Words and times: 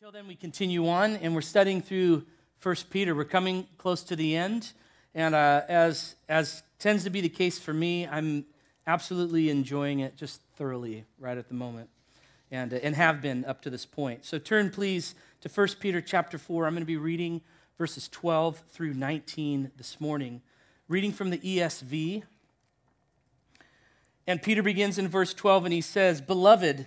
Until 0.00 0.12
then, 0.12 0.28
we 0.28 0.34
continue 0.34 0.88
on, 0.88 1.16
and 1.16 1.34
we're 1.34 1.42
studying 1.42 1.82
through 1.82 2.24
First 2.58 2.88
Peter. 2.88 3.14
We're 3.14 3.24
coming 3.24 3.66
close 3.76 4.02
to 4.04 4.16
the 4.16 4.34
end, 4.34 4.72
and 5.14 5.34
uh, 5.34 5.60
as 5.68 6.14
as 6.26 6.62
tends 6.78 7.04
to 7.04 7.10
be 7.10 7.20
the 7.20 7.28
case 7.28 7.58
for 7.58 7.74
me, 7.74 8.06
I'm 8.06 8.46
absolutely 8.86 9.50
enjoying 9.50 10.00
it 10.00 10.16
just 10.16 10.40
thoroughly 10.56 11.04
right 11.18 11.36
at 11.36 11.48
the 11.48 11.54
moment, 11.54 11.90
and 12.50 12.72
uh, 12.72 12.78
and 12.82 12.96
have 12.96 13.20
been 13.20 13.44
up 13.44 13.60
to 13.60 13.68
this 13.68 13.84
point. 13.84 14.24
So 14.24 14.38
turn, 14.38 14.70
please, 14.70 15.14
to 15.42 15.50
First 15.50 15.80
Peter 15.80 16.00
chapter 16.00 16.38
four. 16.38 16.66
I'm 16.66 16.72
going 16.72 16.80
to 16.80 16.86
be 16.86 16.96
reading 16.96 17.42
verses 17.76 18.08
12 18.08 18.56
through 18.70 18.94
19 18.94 19.70
this 19.76 20.00
morning, 20.00 20.40
reading 20.88 21.12
from 21.12 21.28
the 21.28 21.36
ESV. 21.36 22.22
And 24.26 24.40
Peter 24.40 24.62
begins 24.62 24.96
in 24.96 25.08
verse 25.08 25.34
12, 25.34 25.66
and 25.66 25.74
he 25.74 25.82
says, 25.82 26.22
"Beloved." 26.22 26.86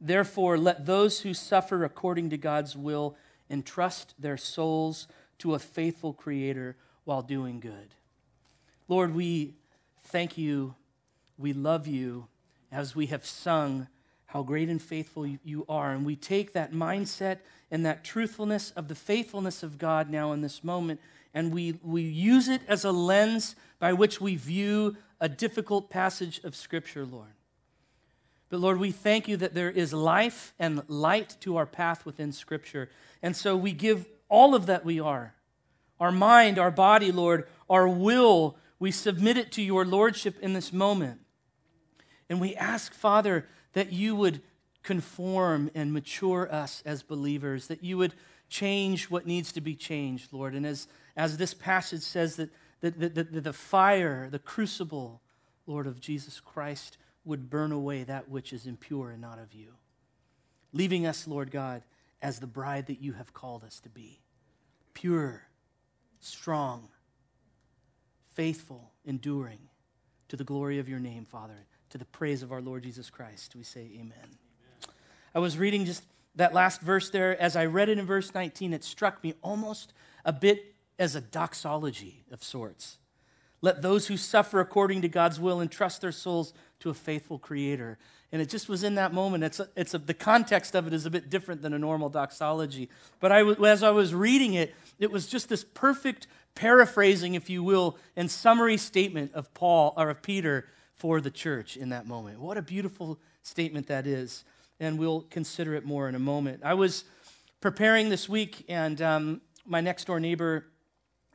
Therefore, 0.00 0.56
let 0.56 0.86
those 0.86 1.20
who 1.20 1.34
suffer 1.34 1.84
according 1.84 2.30
to 2.30 2.38
God's 2.38 2.76
will 2.76 3.16
entrust 3.50 4.14
their 4.18 4.36
souls 4.36 5.06
to 5.38 5.54
a 5.54 5.58
faithful 5.58 6.12
Creator 6.12 6.76
while 7.04 7.22
doing 7.22 7.60
good. 7.60 7.94
Lord, 8.88 9.14
we 9.14 9.54
thank 10.04 10.38
you. 10.38 10.74
We 11.38 11.52
love 11.52 11.86
you 11.86 12.28
as 12.72 12.94
we 12.94 13.06
have 13.06 13.26
sung 13.26 13.88
how 14.26 14.42
great 14.44 14.68
and 14.68 14.80
faithful 14.80 15.26
you 15.26 15.64
are. 15.68 15.90
And 15.90 16.06
we 16.06 16.14
take 16.14 16.52
that 16.52 16.72
mindset 16.72 17.38
and 17.70 17.84
that 17.84 18.04
truthfulness 18.04 18.70
of 18.72 18.86
the 18.86 18.94
faithfulness 18.94 19.62
of 19.62 19.76
God 19.76 20.08
now 20.08 20.32
in 20.32 20.40
this 20.40 20.62
moment, 20.62 21.00
and 21.34 21.52
we, 21.52 21.78
we 21.82 22.02
use 22.02 22.48
it 22.48 22.60
as 22.68 22.84
a 22.84 22.92
lens 22.92 23.56
by 23.78 23.92
which 23.92 24.20
we 24.20 24.36
view 24.36 24.96
a 25.20 25.28
difficult 25.28 25.90
passage 25.90 26.40
of 26.44 26.54
Scripture, 26.54 27.04
Lord. 27.04 27.32
But 28.50 28.60
Lord, 28.60 28.78
we 28.78 28.90
thank 28.90 29.28
you 29.28 29.36
that 29.38 29.54
there 29.54 29.70
is 29.70 29.92
life 29.92 30.54
and 30.58 30.82
light 30.88 31.36
to 31.40 31.56
our 31.56 31.66
path 31.66 32.04
within 32.04 32.32
Scripture. 32.32 32.90
And 33.22 33.36
so 33.36 33.56
we 33.56 33.72
give 33.72 34.06
all 34.28 34.54
of 34.54 34.66
that 34.66 34.84
we 34.84 35.00
are 35.00 35.34
our 36.00 36.10
mind, 36.10 36.58
our 36.58 36.70
body, 36.70 37.12
Lord, 37.12 37.46
our 37.68 37.86
will. 37.86 38.56
We 38.78 38.90
submit 38.90 39.36
it 39.36 39.52
to 39.52 39.62
your 39.62 39.84
Lordship 39.84 40.38
in 40.40 40.54
this 40.54 40.72
moment. 40.72 41.20
And 42.30 42.40
we 42.40 42.56
ask, 42.56 42.94
Father, 42.94 43.46
that 43.74 43.92
you 43.92 44.16
would 44.16 44.40
conform 44.82 45.70
and 45.74 45.92
mature 45.92 46.50
us 46.50 46.82
as 46.86 47.02
believers, 47.02 47.66
that 47.66 47.84
you 47.84 47.98
would 47.98 48.14
change 48.48 49.10
what 49.10 49.26
needs 49.26 49.52
to 49.52 49.60
be 49.60 49.74
changed, 49.74 50.32
Lord. 50.32 50.54
And 50.54 50.64
as, 50.64 50.88
as 51.16 51.36
this 51.36 51.52
passage 51.52 52.00
says, 52.00 52.36
that, 52.36 52.48
that, 52.80 52.98
that, 52.98 53.14
that 53.14 53.44
the 53.44 53.52
fire, 53.52 54.28
the 54.30 54.38
crucible, 54.38 55.20
Lord, 55.66 55.86
of 55.86 56.00
Jesus 56.00 56.40
Christ 56.40 56.96
would 57.24 57.50
burn 57.50 57.72
away 57.72 58.04
that 58.04 58.28
which 58.28 58.52
is 58.52 58.66
impure 58.66 59.10
and 59.10 59.20
not 59.20 59.38
of 59.38 59.52
you, 59.52 59.74
leaving 60.72 61.06
us, 61.06 61.26
Lord 61.26 61.50
God, 61.50 61.82
as 62.22 62.38
the 62.38 62.46
bride 62.46 62.86
that 62.86 63.00
you 63.00 63.12
have 63.14 63.32
called 63.32 63.64
us 63.64 63.80
to 63.80 63.88
be 63.88 64.20
pure, 64.94 65.42
strong, 66.20 66.88
faithful, 68.34 68.92
enduring, 69.04 69.58
to 70.28 70.36
the 70.36 70.44
glory 70.44 70.78
of 70.78 70.88
your 70.88 70.98
name, 70.98 71.24
Father, 71.24 71.66
to 71.90 71.98
the 71.98 72.04
praise 72.04 72.42
of 72.42 72.52
our 72.52 72.60
Lord 72.60 72.82
Jesus 72.82 73.10
Christ. 73.10 73.56
We 73.56 73.64
say, 73.64 73.90
Amen. 73.94 74.12
amen. 74.12 74.36
I 75.34 75.38
was 75.38 75.58
reading 75.58 75.84
just 75.84 76.04
that 76.36 76.54
last 76.54 76.80
verse 76.80 77.10
there. 77.10 77.40
As 77.40 77.56
I 77.56 77.66
read 77.66 77.88
it 77.88 77.98
in 77.98 78.06
verse 78.06 78.34
19, 78.34 78.72
it 78.72 78.84
struck 78.84 79.22
me 79.22 79.34
almost 79.42 79.92
a 80.24 80.32
bit 80.32 80.74
as 80.98 81.14
a 81.14 81.20
doxology 81.20 82.24
of 82.30 82.44
sorts. 82.44 82.98
Let 83.62 83.82
those 83.82 84.06
who 84.06 84.16
suffer 84.16 84.60
according 84.60 85.02
to 85.02 85.08
God's 85.08 85.40
will 85.40 85.60
entrust 85.60 86.00
their 86.00 86.12
souls 86.12 86.54
to 86.80 86.90
a 86.90 86.94
faithful 86.94 87.38
creator. 87.38 87.98
And 88.32 88.40
it 88.40 88.48
just 88.48 88.68
was 88.68 88.84
in 88.84 88.94
that 88.96 89.12
moment. 89.12 89.44
It's, 89.44 89.60
a, 89.60 89.68
it's 89.76 89.94
a, 89.94 89.98
the 89.98 90.14
context 90.14 90.74
of 90.74 90.86
it 90.86 90.92
is 90.92 91.06
a 91.06 91.10
bit 91.10 91.30
different 91.30 91.62
than 91.62 91.72
a 91.72 91.78
normal 91.78 92.08
doxology. 92.08 92.88
But 93.20 93.32
I, 93.32 93.42
as 93.42 93.82
I 93.82 93.90
was 93.90 94.14
reading 94.14 94.54
it, 94.54 94.74
it 94.98 95.10
was 95.10 95.26
just 95.26 95.48
this 95.48 95.64
perfect 95.64 96.26
paraphrasing, 96.54 97.34
if 97.34 97.48
you 97.50 97.62
will, 97.62 97.96
and 98.16 98.30
summary 98.30 98.76
statement 98.76 99.32
of 99.34 99.52
Paul 99.54 99.94
or 99.96 100.10
of 100.10 100.22
Peter 100.22 100.66
for 100.94 101.20
the 101.20 101.30
church 101.30 101.76
in 101.76 101.88
that 101.90 102.06
moment. 102.06 102.40
What 102.40 102.56
a 102.56 102.62
beautiful 102.62 103.18
statement 103.42 103.86
that 103.88 104.06
is. 104.06 104.44
And 104.78 104.98
we'll 104.98 105.22
consider 105.22 105.74
it 105.74 105.84
more 105.84 106.08
in 106.08 106.14
a 106.14 106.20
moment. 106.20 106.62
I 106.64 106.74
was 106.74 107.04
preparing 107.60 108.08
this 108.08 108.28
week, 108.28 108.64
and 108.68 109.00
um, 109.02 109.40
my 109.66 109.80
next 109.80 110.06
door 110.06 110.20
neighbor, 110.20 110.66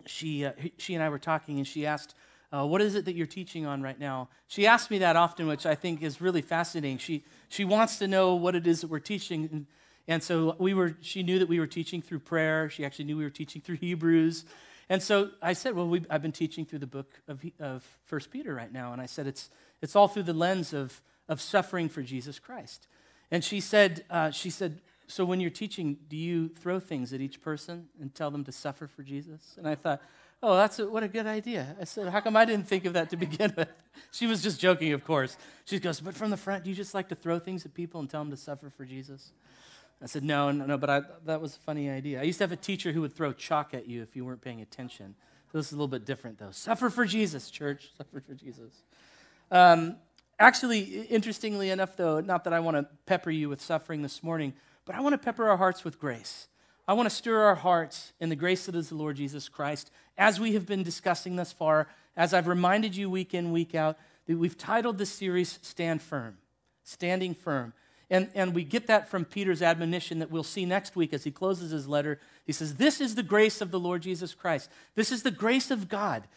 she, 0.08 0.46
uh, 0.46 0.54
she 0.78 0.96
and 0.96 1.04
I 1.04 1.10
were 1.10 1.20
talking, 1.20 1.58
and 1.58 1.68
she 1.68 1.86
asked, 1.86 2.16
uh, 2.54 2.66
what 2.66 2.82
is 2.82 2.96
it 2.96 3.06
that 3.06 3.16
you're 3.16 3.26
teaching 3.26 3.66
on 3.66 3.82
right 3.82 4.00
now? 4.00 4.30
She 4.48 4.68
asks 4.68 4.90
me 4.90 5.00
that 5.00 5.16
often, 5.16 5.48
which 5.48 5.66
I 5.66 5.76
think 5.76 6.02
is 6.02 6.22
really 6.22 6.42
fascinating. 6.42 6.98
She, 6.98 7.24
she 7.50 7.66
wants 7.66 7.98
to 8.00 8.08
know 8.08 8.36
what 8.36 8.56
it 8.56 8.68
is 8.68 8.82
that 8.82 8.90
we're 8.90 9.00
teaching. 9.00 9.50
And, 9.52 9.66
and 10.08 10.24
so 10.24 10.56
we 10.60 10.74
were, 10.74 10.96
she 11.02 11.24
knew 11.24 11.40
that 11.40 11.50
we 11.50 11.60
were 11.60 11.68
teaching 11.68 12.02
through 12.02 12.20
prayer. 12.20 12.70
She 12.70 12.86
actually 12.86 13.06
knew 13.06 13.18
we 13.18 13.24
were 13.24 13.30
teaching 13.30 13.62
through 13.62 13.78
Hebrews. 13.78 14.46
And 14.90 15.02
so 15.02 15.32
I 15.42 15.54
said, 15.54 15.76
well, 15.76 15.98
I've 16.10 16.22
been 16.22 16.32
teaching 16.32 16.66
through 16.66 16.80
the 16.80 16.88
book 16.88 17.12
of, 17.28 17.44
of 17.60 17.86
1 18.10 18.22
Peter 18.32 18.54
right 18.54 18.72
now. 18.72 18.94
And 18.94 19.02
I 19.02 19.08
said, 19.08 19.26
it's, 19.26 19.50
it's 19.82 19.96
all 19.96 20.08
through 20.08 20.24
the 20.24 20.34
lens 20.34 20.74
of, 20.74 21.02
of 21.28 21.42
suffering 21.42 21.90
for 21.90 22.04
Jesus 22.04 22.38
Christ. 22.38 22.88
And 23.32 23.44
she 23.44 23.60
said, 23.60 24.06
uh, 24.10 24.32
she 24.32 24.50
said, 24.52 24.82
so 25.08 25.26
when 25.26 25.40
you're 25.40 25.50
teaching, 25.50 25.98
do 26.08 26.16
you 26.16 26.50
throw 26.50 26.80
things 26.80 27.14
at 27.14 27.22
each 27.22 27.42
person 27.42 27.88
and 28.00 28.14
tell 28.14 28.32
them 28.32 28.44
to 28.46 28.52
suffer 28.52 28.88
for 28.88 29.04
Jesus? 29.04 29.56
And 29.58 29.68
I 29.68 29.76
thought, 29.76 30.02
Oh, 30.44 30.56
that's 30.56 30.80
a, 30.80 30.88
what 30.88 31.04
a 31.04 31.08
good 31.08 31.26
idea. 31.26 31.76
I 31.80 31.86
said, 31.86 32.10
How 32.10 32.20
come 32.20 32.36
I 32.36 32.46
didn't 32.46 32.68
think 32.68 32.86
of 32.86 32.94
that 32.94 33.10
to 33.12 33.18
begin 33.18 33.54
with? 33.56 33.70
She 34.12 34.28
was 34.28 34.42
just 34.42 34.60
joking, 34.60 34.92
of 34.92 35.06
course. 35.06 35.38
She 35.64 35.80
goes, 35.80 36.00
But 36.00 36.16
from 36.16 36.30
the 36.30 36.38
front, 36.38 36.64
do 36.64 36.70
you 36.70 36.76
just 36.76 36.94
like 36.94 37.10
to 37.10 37.16
throw 37.16 37.40
things 37.40 37.66
at 37.66 37.74
people 37.74 38.00
and 38.00 38.10
tell 38.10 38.22
them 38.22 38.32
to 38.32 38.38
suffer 38.38 38.70
for 38.70 38.86
Jesus? 38.86 39.32
I 40.02 40.06
said, 40.06 40.24
No, 40.24 40.52
no, 40.52 40.66
no, 40.66 40.78
but 40.78 40.90
I, 40.90 41.02
that 41.26 41.42
was 41.42 41.56
a 41.56 41.60
funny 41.60 41.90
idea. 41.90 42.20
I 42.20 42.24
used 42.24 42.38
to 42.40 42.44
have 42.44 42.52
a 42.52 42.58
teacher 42.58 42.92
who 42.92 43.02
would 43.02 43.14
throw 43.14 43.34
chalk 43.34 43.74
at 43.74 43.88
you 43.88 44.02
if 44.02 44.16
you 44.16 44.26
weren't 44.26 44.42
paying 44.42 44.62
attention. 44.62 45.16
So 45.52 45.58
this 45.58 45.68
is 45.68 45.74
a 45.74 45.76
little 45.76 45.88
bit 45.88 46.06
different, 46.06 46.38
though. 46.38 46.52
Suffer 46.52 46.90
for 46.90 47.06
Jesus, 47.06 47.50
church. 47.50 47.92
Suffer 47.98 48.20
for 48.20 48.34
Jesus. 48.34 48.84
Um, 49.52 49.98
actually, 50.40 51.02
interestingly 51.04 51.70
enough, 51.70 51.96
though, 51.96 52.20
not 52.20 52.44
that 52.44 52.54
I 52.54 52.60
want 52.60 52.78
to 52.78 52.88
pepper 53.06 53.32
you 53.32 53.50
with 53.50 53.62
suffering 53.62 54.02
this 54.02 54.22
morning, 54.22 54.54
but 54.86 54.96
I 54.96 55.02
want 55.02 55.14
to 55.14 55.18
pepper 55.18 55.50
our 55.50 55.58
hearts 55.58 55.84
with 55.84 56.00
grace. 56.00 56.48
I 56.88 56.94
want 56.94 57.10
to 57.10 57.16
stir 57.16 57.42
our 57.42 57.56
hearts 57.56 58.14
in 58.20 58.30
the 58.30 58.36
grace 58.36 58.68
that 58.68 58.76
is 58.76 58.90
the 58.90 58.96
Lord 58.96 59.16
Jesus 59.16 59.50
Christ. 59.50 59.90
As 60.18 60.40
we 60.40 60.54
have 60.54 60.68
been 60.68 60.84
discussing 60.84 61.36
thus 61.36 61.52
far, 61.52 61.88
as 62.16 62.34
I've 62.34 62.48
reminded 62.48 62.96
you 62.96 63.10
week 63.10 63.34
in, 63.34 63.52
week 63.52 63.74
out, 63.74 63.98
that 64.28 64.38
we've 64.38 64.58
titled 64.58 64.98
this 64.98 65.10
series 65.10 65.58
Stand 65.62 66.02
Firm, 66.02 66.38
Standing 66.84 67.34
Firm. 67.34 67.74
And, 68.12 68.30
and 68.36 68.54
we 68.54 68.64
get 68.64 68.86
that 68.86 69.10
from 69.10 69.26
Peter's 69.26 69.64
admonition 69.64 70.20
that 70.20 70.30
we'll 70.30 70.44
see 70.44 70.64
next 70.64 70.96
week 70.96 71.12
as 71.12 71.24
he 71.24 71.32
closes 71.32 71.72
his 71.72 71.88
letter. 71.88 72.20
He 72.46 72.52
says, 72.52 72.76
This 72.76 73.02
is 73.02 73.16
the 73.16 73.24
grace 73.24 73.62
of 73.62 73.72
the 73.72 73.80
Lord 73.80 74.04
Jesus 74.04 74.36
Christ. 74.36 74.70
This 74.94 75.12
is 75.12 75.24
the 75.24 75.32
grace 75.32 75.72
of 75.72 75.90
God. 75.90 76.28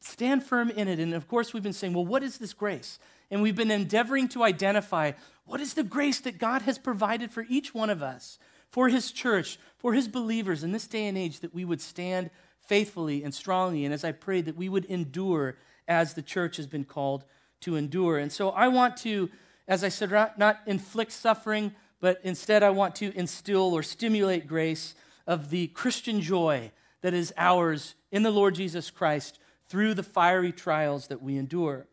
Stand 0.00 0.44
firm 0.44 0.68
in 0.68 0.86
it. 0.86 0.98
And 0.98 1.14
of 1.14 1.26
course, 1.28 1.54
we've 1.54 1.62
been 1.62 1.72
saying, 1.72 1.94
Well, 1.94 2.04
what 2.04 2.22
is 2.22 2.36
this 2.36 2.52
grace? 2.52 2.98
And 3.30 3.40
we've 3.40 3.56
been 3.56 3.70
endeavoring 3.70 4.28
to 4.28 4.42
identify 4.42 5.12
what 5.46 5.62
is 5.62 5.72
the 5.72 5.82
grace 5.82 6.20
that 6.20 6.38
God 6.38 6.62
has 6.62 6.78
provided 6.78 7.30
for 7.30 7.46
each 7.48 7.72
one 7.72 7.88
of 7.88 8.02
us 8.02 8.38
for 8.74 8.88
his 8.88 9.12
church, 9.12 9.56
for 9.76 9.94
his 9.94 10.08
believers 10.08 10.64
in 10.64 10.72
this 10.72 10.88
day 10.88 11.06
and 11.06 11.16
age, 11.16 11.38
that 11.38 11.54
we 11.54 11.64
would 11.64 11.80
stand 11.80 12.28
faithfully 12.58 13.22
and 13.22 13.32
strongly. 13.32 13.84
And 13.84 13.94
as 13.94 14.02
I 14.02 14.10
prayed, 14.10 14.46
that 14.46 14.56
we 14.56 14.68
would 14.68 14.84
endure 14.86 15.58
as 15.86 16.14
the 16.14 16.22
church 16.22 16.56
has 16.56 16.66
been 16.66 16.84
called 16.84 17.22
to 17.60 17.76
endure. 17.76 18.18
And 18.18 18.32
so 18.32 18.50
I 18.50 18.66
want 18.66 18.96
to, 18.96 19.30
as 19.68 19.84
I 19.84 19.90
said, 19.90 20.10
not 20.36 20.58
inflict 20.66 21.12
suffering, 21.12 21.72
but 22.00 22.18
instead 22.24 22.64
I 22.64 22.70
want 22.70 22.96
to 22.96 23.16
instill 23.16 23.72
or 23.72 23.84
stimulate 23.84 24.48
grace 24.48 24.96
of 25.24 25.50
the 25.50 25.68
Christian 25.68 26.20
joy 26.20 26.72
that 27.02 27.14
is 27.14 27.32
ours 27.36 27.94
in 28.10 28.24
the 28.24 28.32
Lord 28.32 28.56
Jesus 28.56 28.90
Christ 28.90 29.38
through 29.68 29.94
the 29.94 30.02
fiery 30.02 30.50
trials 30.50 31.06
that 31.06 31.22
we 31.22 31.38
endure. 31.38 31.86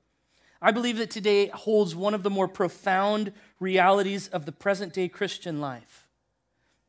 I 0.60 0.72
believe 0.72 0.98
that 0.98 1.12
today 1.12 1.50
holds 1.50 1.94
one 1.94 2.16
of 2.16 2.24
the 2.24 2.31
more 2.31 2.48
profound 2.48 3.33
realities 3.60 4.30
of 4.30 4.48
the 4.48 4.51
present 4.51 4.94
day 4.94 5.07
Christian 5.10 5.62
life. 5.62 6.00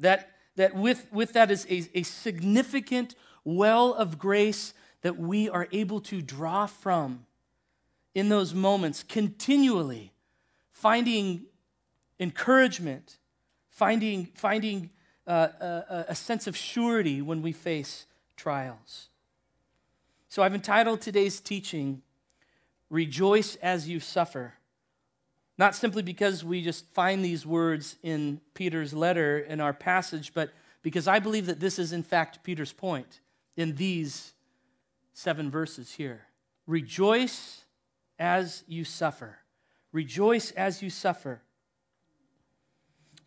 That, 0.03 0.31
that 0.57 0.75
with, 0.75 1.07
with 1.13 1.33
that 1.33 1.51
is 1.51 1.65
a, 1.71 1.89
a 1.95 2.03
significant 2.03 3.15
well 3.45 3.95
of 3.95 4.19
grace 4.19 4.75
that 5.03 5.17
we 5.17 5.49
are 5.49 5.69
able 5.73 6.01
to 6.01 6.21
draw 6.21 6.67
from 6.67 7.25
in 8.15 8.29
those 8.29 8.53
moments 8.53 9.03
continually, 9.03 10.13
finding 10.71 11.47
encouragement, 12.19 13.19
finding, 13.71 14.27
finding 14.35 14.91
uh, 15.27 15.49
a, 15.61 16.05
a 16.09 16.15
sense 16.15 16.47
of 16.47 16.57
surety 16.57 17.23
when 17.23 17.41
we 17.41 17.53
face 17.53 18.07
trials. 18.37 19.09
So 20.29 20.43
I've 20.43 20.55
entitled 20.55 21.01
today's 21.01 21.41
teaching, 21.41 22.03
Rejoice 22.91 23.55
as 23.57 23.89
You 23.89 24.01
Suffer. 24.01 24.55
Not 25.63 25.77
simply 25.77 26.03
because 26.03 26.43
we 26.43 26.61
just 26.61 26.91
find 26.91 27.25
these 27.25 27.47
words 27.47 27.97
in 28.03 28.41
Peter's 28.53 28.93
letter 28.93 29.39
in 29.39 29.61
our 29.61 29.73
passage, 29.73 30.35
but 30.35 30.51
because 30.83 31.07
I 31.07 31.21
believe 31.21 31.47
that 31.47 31.61
this 31.61 31.79
is, 31.79 31.93
in 31.93 32.03
fact, 32.03 32.43
Peter's 32.43 32.73
point 32.73 33.21
in 33.57 33.77
these 33.77 34.35
seven 35.13 35.53
verses 35.53 35.93
here. 35.93 36.23
Rejoice 36.67 37.65
as 38.19 38.65
you 38.67 38.83
suffer. 38.83 39.39
Rejoice 39.93 40.51
as 40.51 40.83
you 40.83 40.91
suffer. 40.91 41.43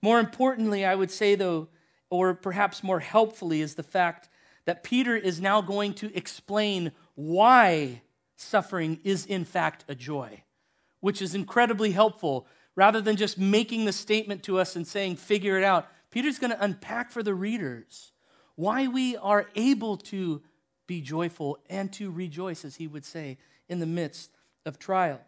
More 0.02 0.20
importantly, 0.20 0.84
I 0.84 0.94
would 0.94 1.12
say, 1.12 1.36
though, 1.36 1.70
or 2.10 2.34
perhaps 2.34 2.84
more 2.84 3.00
helpfully, 3.00 3.62
is 3.62 3.76
the 3.76 3.82
fact 3.82 4.28
that 4.66 4.84
Peter 4.84 5.16
is 5.16 5.40
now 5.40 5.62
going 5.62 5.94
to 5.94 6.14
explain 6.14 6.92
why 7.14 8.02
suffering 8.36 9.00
is, 9.06 9.26
in 9.26 9.46
fact, 9.46 9.86
a 9.88 9.96
joy, 9.96 10.44
which 11.06 11.22
is 11.22 11.36
incredibly 11.36 11.92
helpful. 11.92 12.48
Rather 12.76 13.00
than 13.00 13.16
just 13.16 13.38
making 13.38 13.86
the 13.86 13.94
statement 13.94 14.42
to 14.42 14.58
us 14.58 14.76
and 14.76 14.88
saying, 14.88 15.16
figure 15.16 15.56
it 15.56 15.64
out, 15.64 15.88
Peter's 16.10 16.40
going 16.40 16.50
to 16.50 16.64
unpack 16.64 17.12
for 17.12 17.22
the 17.22 17.36
readers 17.36 18.12
why 18.56 18.88
we 18.88 19.16
are 19.18 19.46
able 19.56 19.98
to 19.98 20.42
be 20.88 21.02
joyful 21.02 21.60
and 21.70 21.94
to 21.94 22.10
rejoice, 22.10 22.66
as 22.66 22.78
he 22.78 22.88
would 22.88 23.06
say, 23.06 23.38
in 23.70 23.80
the 23.80 23.86
midst 23.86 24.32
of 24.66 24.80
trials. 24.80 25.22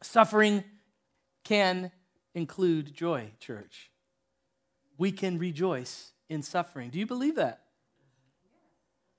Suffering 0.00 0.62
can 1.42 1.90
include 2.32 2.94
joy, 2.94 3.32
church. 3.40 3.90
We 4.96 5.10
can 5.10 5.40
rejoice 5.40 6.12
in 6.28 6.44
suffering. 6.44 6.90
Do 6.90 7.00
you 7.00 7.06
believe 7.06 7.34
that? 7.34 7.62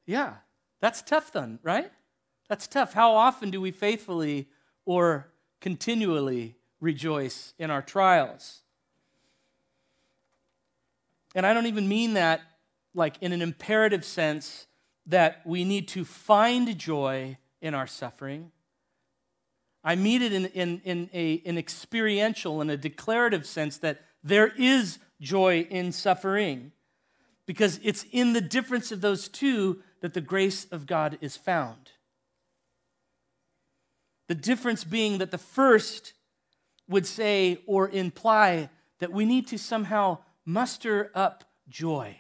Yeah, 0.06 0.36
that's 0.80 1.02
tough, 1.02 1.34
then, 1.34 1.60
right? 1.64 1.92
That's 2.48 2.66
tough. 2.66 2.94
How 2.94 3.12
often 3.14 3.52
do 3.52 3.60
we 3.60 3.72
faithfully 3.72 4.48
or 4.88 5.28
continually 5.60 6.56
rejoice 6.80 7.54
in 7.60 7.70
our 7.70 7.84
trials? 7.84 8.62
And 11.36 11.46
I 11.46 11.54
don't 11.54 11.68
even 11.68 11.88
mean 11.88 12.14
that 12.14 12.42
like 12.96 13.18
in 13.22 13.32
an 13.32 13.44
imperative 13.44 14.04
sense 14.04 14.66
that 15.06 15.42
we 15.46 15.64
need 15.64 15.88
to 15.90 16.04
find 16.04 16.76
joy 16.78 17.38
in 17.62 17.74
our 17.74 17.86
suffering. 17.86 18.52
I 19.84 19.96
mean 19.96 20.22
it 20.22 20.34
in, 20.34 20.48
in, 20.48 20.82
in 20.84 21.10
a, 21.14 21.42
an 21.46 21.58
experiential 21.58 22.60
and 22.60 22.72
a 22.72 22.78
declarative 22.78 23.46
sense 23.46 23.78
that 23.78 24.02
there 24.24 24.48
is 24.58 25.00
joy 25.22 25.68
in 25.70 25.92
suffering 25.92 26.72
because 27.46 27.80
it's 27.84 28.06
in 28.12 28.34
the 28.34 28.42
difference 28.42 28.92
of 28.92 29.02
those 29.02 29.28
two 29.28 29.82
that 30.02 30.14
the 30.14 30.22
grace 30.22 30.66
of 30.72 30.86
God 30.86 31.18
is 31.22 31.38
found. 31.38 31.92
The 34.28 34.36
difference 34.36 34.84
being 34.84 35.18
that 35.20 35.32
the 35.32 35.38
first 35.38 36.14
would 36.88 37.06
say 37.06 37.62
or 37.66 37.90
imply 37.90 38.70
that 39.00 39.12
we 39.12 39.26
need 39.26 39.48
to 39.48 39.58
somehow 39.58 40.20
muster 40.46 41.12
up 41.14 41.44
joy 41.70 42.18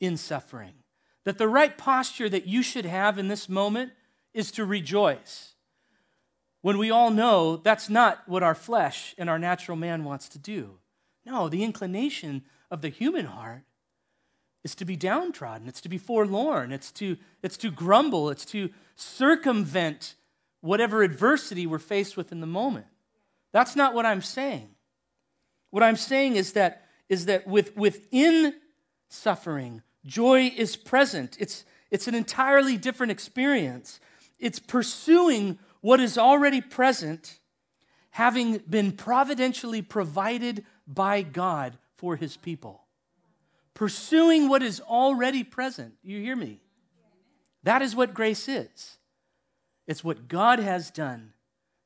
in 0.00 0.16
suffering. 0.16 0.74
That 1.24 1.38
the 1.38 1.48
right 1.48 1.76
posture 1.76 2.28
that 2.28 2.46
you 2.46 2.62
should 2.62 2.84
have 2.84 3.18
in 3.18 3.28
this 3.28 3.48
moment 3.48 3.92
is 4.34 4.50
to 4.52 4.64
rejoice. 4.64 5.54
When 6.60 6.78
we 6.78 6.90
all 6.90 7.10
know 7.10 7.56
that's 7.56 7.88
not 7.88 8.22
what 8.26 8.42
our 8.42 8.54
flesh 8.54 9.14
and 9.18 9.28
our 9.28 9.38
natural 9.38 9.76
man 9.76 10.04
wants 10.04 10.28
to 10.30 10.38
do. 10.38 10.78
No, 11.24 11.48
the 11.48 11.64
inclination 11.64 12.42
of 12.70 12.82
the 12.82 12.88
human 12.88 13.26
heart 13.26 13.62
is 14.62 14.74
to 14.76 14.84
be 14.84 14.96
downtrodden, 14.96 15.68
it's 15.68 15.82
to 15.82 15.88
be 15.88 15.98
forlorn, 15.98 16.72
it's 16.72 16.90
to, 16.92 17.18
it's 17.42 17.58
to 17.58 17.70
grumble, 17.70 18.30
it's 18.30 18.46
to 18.46 18.70
circumvent 18.96 20.14
whatever 20.64 21.02
adversity 21.02 21.66
we're 21.66 21.78
faced 21.78 22.16
with 22.16 22.32
in 22.32 22.40
the 22.40 22.46
moment. 22.46 22.86
That's 23.52 23.76
not 23.76 23.94
what 23.94 24.06
I'm 24.06 24.22
saying. 24.22 24.70
What 25.70 25.82
I'm 25.82 25.96
saying 25.96 26.36
is 26.36 26.54
that, 26.54 26.86
is 27.10 27.26
that 27.26 27.46
with, 27.46 27.76
within 27.76 28.54
suffering, 29.08 29.82
Joy 30.06 30.52
is 30.56 30.76
present, 30.76 31.36
it's, 31.38 31.66
it's 31.90 32.08
an 32.08 32.14
entirely 32.14 32.78
different 32.78 33.12
experience. 33.12 34.00
It's 34.38 34.58
pursuing 34.58 35.58
what 35.82 36.00
is 36.00 36.16
already 36.16 36.62
present, 36.62 37.40
having 38.10 38.58
been 38.58 38.92
providentially 38.92 39.82
provided 39.82 40.64
by 40.86 41.20
God 41.20 41.76
for 41.98 42.16
his 42.16 42.38
people. 42.38 42.84
Pursuing 43.74 44.48
what 44.48 44.62
is 44.62 44.80
already 44.80 45.44
present. 45.44 45.94
You 46.02 46.20
hear 46.20 46.36
me? 46.36 46.60
That 47.64 47.82
is 47.82 47.94
what 47.94 48.14
grace 48.14 48.48
is. 48.48 48.96
It's 49.86 50.04
what 50.04 50.28
God 50.28 50.58
has 50.58 50.90
done. 50.90 51.32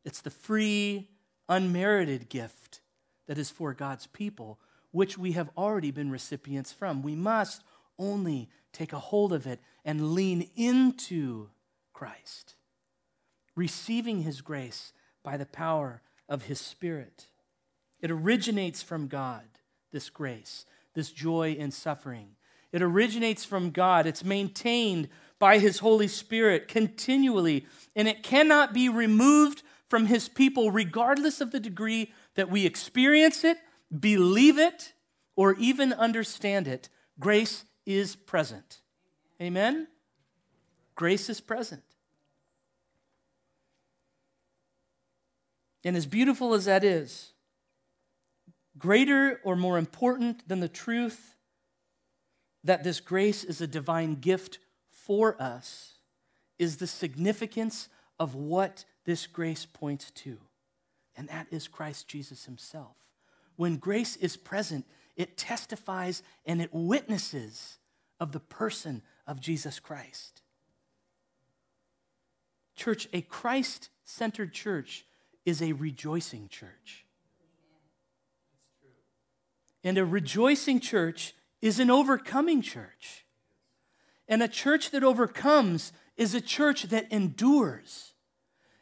It's 0.05 0.21
the 0.21 0.31
free, 0.31 1.09
unmerited 1.49 2.29
gift 2.29 2.81
that 3.27 3.39
is 3.39 3.51
for 3.51 3.75
God's 3.75 4.07
people, 4.07 4.59
which 4.91 5.19
we 5.19 5.33
have 5.33 5.51
already 5.57 5.91
been 5.91 6.11
recipients 6.11 6.73
from. 6.73 7.03
We 7.03 7.15
must 7.15 7.63
only 7.99 8.49
take 8.73 8.93
a 8.93 8.99
hold 8.99 9.33
of 9.33 9.47
it 9.47 9.61
and 9.85 10.13
lean 10.13 10.49
into 10.57 11.49
Christ, 11.93 12.55
receiving 13.57 14.23
his 14.23 14.41
grace 14.41 14.93
by 15.23 15.37
the 15.37 15.47
power 15.47 16.03
of 16.29 16.45
his 16.45 16.61
Spirit. 16.61 17.27
It 18.01 18.11
originates 18.11 18.83
from 18.83 19.09
God, 19.09 19.45
this 19.91 20.09
grace, 20.11 20.65
this 20.95 21.11
joy 21.11 21.53
in 21.59 21.71
suffering. 21.71 22.37
It 22.71 22.83
originates 22.83 23.45
from 23.45 23.71
God. 23.71 24.07
It's 24.07 24.25
maintained 24.25 25.09
by 25.39 25.59
his 25.59 25.79
Holy 25.79 26.09
Spirit 26.09 26.69
continually, 26.69 27.67
and 27.95 28.09
it 28.09 28.23
cannot 28.23 28.73
be 28.73 28.89
removed 28.89 29.63
from 29.89 30.07
his 30.07 30.29
people, 30.29 30.71
regardless 30.71 31.41
of 31.41 31.51
the 31.51 31.61
degree 31.61 32.13
that 32.35 32.51
we 32.51 32.67
experience 32.67 33.45
it, 33.45 33.59
believe 33.99 34.59
it, 34.59 34.93
or 35.37 35.55
even 35.55 35.93
understand 35.93 36.69
it. 36.69 36.89
Grace 37.19 37.65
is 37.87 38.17
present. 38.17 38.81
Amen? 39.41 39.89
Grace 40.95 41.31
is 41.31 41.41
present. 41.41 41.83
And 45.85 45.97
as 45.97 46.07
beautiful 46.07 46.55
as 46.55 46.65
that 46.65 46.85
is, 46.85 47.33
greater 48.77 49.41
or 49.45 49.57
more 49.57 49.79
important 49.79 50.47
than 50.49 50.61
the 50.61 50.69
truth 50.69 51.37
that 52.65 52.85
this 52.85 53.01
grace 53.01 53.45
is 53.45 53.61
a 53.61 53.67
divine 53.67 54.17
gift 54.17 54.59
for 55.09 55.41
us 55.41 55.95
is 56.59 56.77
the 56.77 56.87
significance 56.87 57.89
of 58.21 58.35
what 58.35 58.85
this 59.07 59.27
grace 59.27 59.67
points 59.67 60.11
to. 60.11 60.37
And 61.17 61.29
that 61.29 61.47
is 61.51 61.67
Christ 61.67 62.07
Jesus 62.07 62.45
himself. 62.45 62.95
When 63.57 63.79
grace 63.79 64.17
is 64.17 64.37
present, 64.37 64.85
it 65.17 65.39
testifies 65.39 66.23
and 66.45 66.61
it 66.61 66.69
witnesses 66.73 67.79
of 68.21 68.33
the 68.33 68.39
person 68.39 69.03
of 69.27 69.41
Jesus 69.41 69.81
Christ. 69.81 70.43
Church, 72.77 73.09
a 73.13 73.23
Christ 73.23 73.89
centered 74.05 74.53
church 74.53 75.07
is 75.47 75.63
a 75.63 75.73
rejoicing 75.73 76.49
church. 76.49 77.07
And 79.83 79.97
a 79.97 80.05
rejoicing 80.05 80.81
church 80.81 81.35
is 81.63 81.81
an 81.81 81.91
overcoming 81.91 82.61
church. 82.61 83.25
And 84.29 84.43
a 84.43 84.49
church 84.49 84.91
that 84.91 85.03
overcomes 85.03 85.93
is 86.17 86.35
a 86.35 86.41
church 86.41 86.85
that 86.85 87.11
endures. 87.11 88.13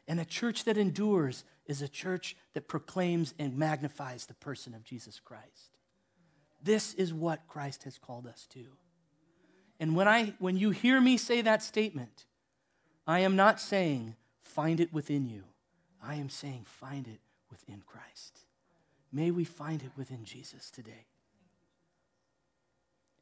And 0.08 0.18
a 0.20 0.24
church 0.24 0.64
that 0.64 0.76
endures 0.76 1.44
is 1.66 1.82
a 1.82 1.88
church 1.88 2.36
that 2.54 2.68
proclaims 2.68 3.34
and 3.38 3.56
magnifies 3.56 4.26
the 4.26 4.34
person 4.34 4.74
of 4.74 4.84
Jesus 4.84 5.20
Christ. 5.20 5.76
This 6.62 6.94
is 6.94 7.14
what 7.14 7.46
Christ 7.46 7.84
has 7.84 7.98
called 7.98 8.26
us 8.26 8.46
to. 8.50 8.64
And 9.78 9.94
when, 9.94 10.08
I, 10.08 10.34
when 10.38 10.56
you 10.56 10.70
hear 10.70 11.00
me 11.00 11.16
say 11.16 11.42
that 11.42 11.62
statement, 11.62 12.24
I 13.06 13.20
am 13.20 13.36
not 13.36 13.60
saying 13.60 14.16
find 14.42 14.80
it 14.80 14.92
within 14.92 15.26
you. 15.26 15.44
I 16.02 16.14
am 16.16 16.30
saying 16.30 16.64
find 16.64 17.06
it 17.06 17.20
within 17.50 17.82
Christ. 17.86 18.40
May 19.12 19.30
we 19.30 19.44
find 19.44 19.82
it 19.82 19.90
within 19.96 20.24
Jesus 20.24 20.70
today. 20.70 21.06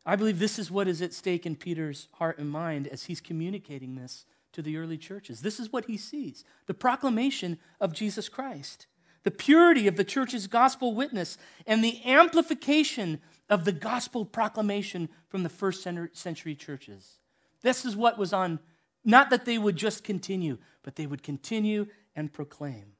I 0.06 0.16
believe 0.16 0.38
this 0.38 0.58
is 0.58 0.70
what 0.70 0.88
is 0.88 1.00
at 1.00 1.14
stake 1.14 1.46
in 1.46 1.56
Peter's 1.56 2.08
heart 2.14 2.38
and 2.38 2.50
mind 2.50 2.86
as 2.88 3.04
he's 3.04 3.20
communicating 3.20 3.94
this 3.94 4.26
to 4.52 4.62
the 4.62 4.76
early 4.76 4.98
churches. 4.98 5.40
This 5.40 5.58
is 5.58 5.72
what 5.72 5.86
he 5.86 5.96
sees 5.96 6.44
the 6.66 6.74
proclamation 6.74 7.58
of 7.80 7.92
Jesus 7.92 8.28
Christ, 8.28 8.86
the 9.22 9.30
purity 9.30 9.88
of 9.88 9.96
the 9.96 10.04
church's 10.04 10.46
gospel 10.46 10.94
witness, 10.94 11.38
and 11.66 11.82
the 11.82 12.04
amplification 12.04 13.20
of 13.48 13.64
the 13.64 13.72
gospel 13.72 14.24
proclamation 14.24 15.08
from 15.28 15.42
the 15.42 15.48
first 15.48 15.82
century 15.82 16.54
churches. 16.54 17.18
This 17.62 17.84
is 17.84 17.96
what 17.96 18.18
was 18.18 18.32
on, 18.32 18.60
not 19.04 19.30
that 19.30 19.44
they 19.44 19.58
would 19.58 19.76
just 19.76 20.04
continue, 20.04 20.58
but 20.82 20.96
they 20.96 21.06
would 21.06 21.22
continue 21.22 21.86
and 22.14 22.32
proclaim. 22.32 22.92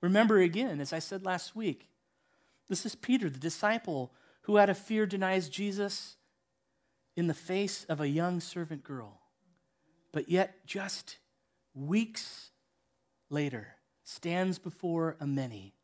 Remember 0.00 0.38
again, 0.38 0.80
as 0.80 0.92
I 0.92 0.98
said 0.98 1.24
last 1.24 1.54
week, 1.54 1.88
this 2.68 2.84
is 2.84 2.94
Peter, 2.94 3.30
the 3.30 3.38
disciple 3.38 4.12
who 4.44 4.58
out 4.58 4.70
of 4.70 4.78
fear 4.78 5.06
denies 5.06 5.48
Jesus 5.48 6.16
in 7.16 7.26
the 7.26 7.34
face 7.34 7.84
of 7.84 8.00
a 8.00 8.08
young 8.08 8.40
servant 8.40 8.84
girl. 8.84 9.20
But 10.12 10.28
yet, 10.28 10.66
just 10.66 11.18
weeks 11.74 12.50
later, 13.30 13.76
stands 14.04 14.58
before 14.58 15.16
a 15.18 15.26
many 15.26 15.74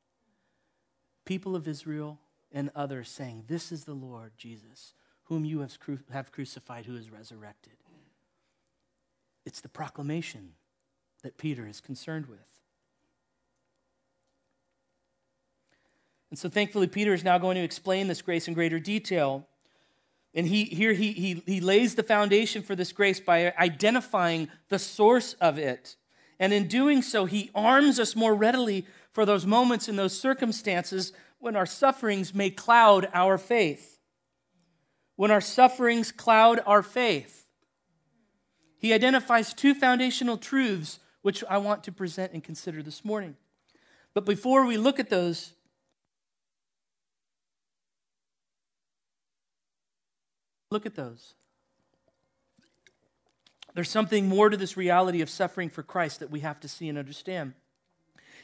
people 1.24 1.56
of 1.56 1.66
Israel 1.66 2.18
and 2.52 2.70
others 2.74 3.08
saying, 3.08 3.44
This 3.46 3.72
is 3.72 3.84
the 3.84 3.94
Lord 3.94 4.32
Jesus, 4.36 4.94
whom 5.24 5.44
you 5.44 5.60
have, 5.60 5.78
cru- 5.80 6.00
have 6.12 6.32
crucified, 6.32 6.86
who 6.86 6.96
is 6.96 7.10
resurrected. 7.10 7.74
It's 9.46 9.60
the 9.60 9.68
proclamation 9.68 10.52
that 11.22 11.38
Peter 11.38 11.66
is 11.66 11.80
concerned 11.80 12.26
with. 12.26 12.59
And 16.30 16.38
so 16.38 16.48
thankfully, 16.48 16.86
Peter 16.86 17.12
is 17.12 17.24
now 17.24 17.38
going 17.38 17.56
to 17.56 17.62
explain 17.62 18.06
this 18.06 18.22
grace 18.22 18.46
in 18.46 18.54
greater 18.54 18.78
detail. 18.78 19.46
And 20.32 20.46
he, 20.46 20.64
here 20.64 20.92
he, 20.92 21.12
he, 21.12 21.42
he 21.44 21.60
lays 21.60 21.96
the 21.96 22.04
foundation 22.04 22.62
for 22.62 22.76
this 22.76 22.92
grace 22.92 23.18
by 23.18 23.52
identifying 23.58 24.48
the 24.68 24.78
source 24.78 25.34
of 25.34 25.58
it. 25.58 25.96
And 26.38 26.52
in 26.52 26.68
doing 26.68 27.02
so, 27.02 27.24
he 27.24 27.50
arms 27.54 27.98
us 27.98 28.14
more 28.14 28.34
readily 28.34 28.86
for 29.12 29.26
those 29.26 29.44
moments 29.44 29.88
and 29.88 29.98
those 29.98 30.18
circumstances 30.18 31.12
when 31.40 31.56
our 31.56 31.66
sufferings 31.66 32.34
may 32.34 32.50
cloud 32.50 33.08
our 33.12 33.36
faith. 33.36 33.98
When 35.16 35.30
our 35.30 35.40
sufferings 35.40 36.12
cloud 36.12 36.60
our 36.64 36.82
faith. 36.82 37.46
He 38.78 38.94
identifies 38.94 39.52
two 39.52 39.74
foundational 39.74 40.38
truths 40.38 41.00
which 41.22 41.44
I 41.50 41.58
want 41.58 41.84
to 41.84 41.92
present 41.92 42.32
and 42.32 42.42
consider 42.42 42.82
this 42.82 43.04
morning. 43.04 43.36
But 44.14 44.24
before 44.24 44.64
we 44.64 44.78
look 44.78 44.98
at 44.98 45.10
those, 45.10 45.52
look 50.70 50.86
at 50.86 50.94
those. 50.94 51.34
There's 53.74 53.90
something 53.90 54.28
more 54.28 54.48
to 54.50 54.56
this 54.56 54.76
reality 54.76 55.20
of 55.20 55.30
suffering 55.30 55.68
for 55.68 55.82
Christ 55.82 56.20
that 56.20 56.30
we 56.30 56.40
have 56.40 56.60
to 56.60 56.68
see 56.68 56.88
and 56.88 56.98
understand. 56.98 57.54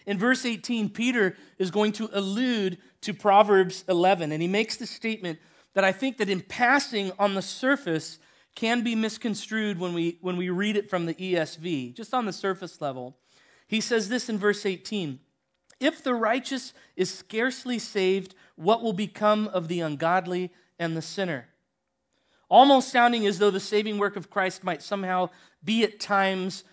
In 0.06 0.18
verse 0.18 0.45
18, 0.45 0.90
Peter 0.90 1.37
is 1.59 1.71
going 1.71 1.92
to 1.92 2.09
allude 2.12 2.78
to 3.00 3.12
Proverbs 3.12 3.85
11, 3.88 4.30
and 4.30 4.40
he 4.40 4.49
makes 4.49 4.76
the 4.76 4.87
statement 4.87 5.38
that 5.75 5.85
I 5.85 5.92
think 5.92 6.18
that 6.18 6.30
in 6.30 6.40
passing 6.40 7.12
on 7.18 7.35
the 7.35 7.42
surface 7.42 8.18
can 8.54 8.83
be 8.83 8.95
misconstrued 8.95 9.78
when 9.78 9.92
we, 9.92 10.18
when 10.21 10.37
we 10.37 10.49
read 10.49 10.76
it 10.76 10.88
from 10.88 11.06
the 11.06 11.14
ESV, 11.14 11.95
just 11.95 12.14
on 12.14 12.25
the 12.25 12.33
surface 12.33 12.80
level. 12.80 13.16
He 13.66 13.80
says 13.80 14.09
this 14.09 14.28
in 14.28 14.38
verse 14.38 14.64
18 14.64 15.18
If 15.80 16.02
the 16.02 16.14
righteous 16.14 16.73
is 16.97 17.12
scarcely 17.12 17.78
saved, 17.78 18.35
what 18.54 18.83
will 18.83 18.92
become 18.92 19.49
of 19.49 19.68
the 19.68 19.80
ungodly 19.80 20.52
and 20.78 20.97
the 20.97 21.02
sinner? 21.02 21.49
Almost 22.48 22.90
sounding 22.90 23.26
as 23.26 23.38
though 23.38 23.50
the 23.50 23.60
saving 23.60 23.98
work 23.98 24.16
of 24.16 24.30
Christ 24.30 24.62
might 24.62 24.82
somehow 24.82 25.30
be 25.64 25.82
at 25.82 25.98
times 25.98 26.64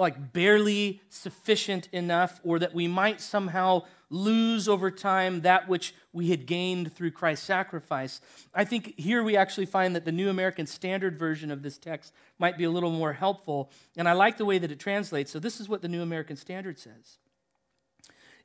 like 0.00 0.32
barely 0.32 1.02
sufficient 1.10 1.86
enough, 1.92 2.40
or 2.42 2.58
that 2.58 2.74
we 2.74 2.88
might 2.88 3.20
somehow 3.20 3.82
lose 4.08 4.66
over 4.66 4.90
time 4.90 5.42
that 5.42 5.68
which 5.68 5.94
we 6.12 6.30
had 6.30 6.46
gained 6.46 6.92
through 6.92 7.10
Christ's 7.10 7.46
sacrifice. 7.46 8.20
I 8.54 8.64
think 8.64 8.98
here 8.98 9.22
we 9.22 9.36
actually 9.36 9.66
find 9.66 9.94
that 9.94 10.06
the 10.06 10.10
New 10.10 10.30
American 10.30 10.66
Standard 10.66 11.18
version 11.18 11.50
of 11.50 11.62
this 11.62 11.76
text 11.76 12.14
might 12.38 12.56
be 12.56 12.64
a 12.64 12.70
little 12.70 12.90
more 12.90 13.12
helpful, 13.12 13.70
and 13.94 14.08
I 14.08 14.12
like 14.12 14.38
the 14.38 14.46
way 14.46 14.56
that 14.58 14.72
it 14.72 14.80
translates. 14.80 15.30
So, 15.30 15.38
this 15.38 15.60
is 15.60 15.68
what 15.68 15.82
the 15.82 15.88
New 15.88 16.02
American 16.02 16.36
Standard 16.36 16.78
says 16.78 17.18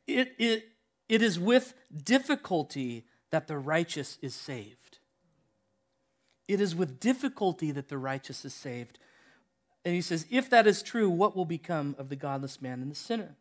It, 0.06 0.36
it, 0.38 0.70
it 1.08 1.22
is 1.22 1.40
with 1.40 1.74
difficulty 2.04 3.06
that 3.32 3.48
the 3.48 3.58
righteous 3.58 4.18
is 4.22 4.36
saved. 4.36 4.85
It 6.48 6.62
is 6.62 6.76
with 6.76 7.00
difficulty 7.00 7.72
that 7.72 7.90
the 7.90 7.98
righteous 7.98 8.46
is 8.46 8.54
saved. 8.54 9.00
And 9.84 9.94
he 9.94 10.02
says, 10.02 10.26
if 10.30 10.50
that 10.50 10.68
is 10.68 10.84
true, 10.84 11.10
what 11.10 11.36
will 11.36 11.46
become 11.46 11.96
of 11.98 12.10
the 12.10 12.16
godless 12.16 12.62
man 12.62 12.82
and 12.82 12.92
the 12.92 12.96
sinner? 12.96 13.36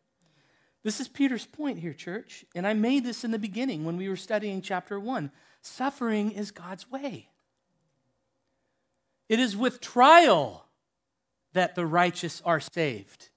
This 0.82 1.00
is 1.00 1.08
Peter's 1.08 1.46
point 1.46 1.78
here, 1.78 1.94
church. 1.94 2.44
And 2.54 2.66
I 2.66 2.74
made 2.74 3.04
this 3.04 3.24
in 3.24 3.30
the 3.30 3.38
beginning 3.38 3.84
when 3.84 3.96
we 3.96 4.08
were 4.08 4.16
studying 4.16 4.60
chapter 4.60 5.00
one. 5.00 5.30
Suffering 5.62 6.30
is 6.30 6.50
God's 6.50 6.90
way. 6.90 7.30
It 9.28 9.40
is 9.40 9.56
with 9.56 9.80
trial 9.80 10.66
that 11.54 11.74
the 11.74 11.86
righteous 11.86 12.42
are 12.44 12.60
saved. 12.60 13.30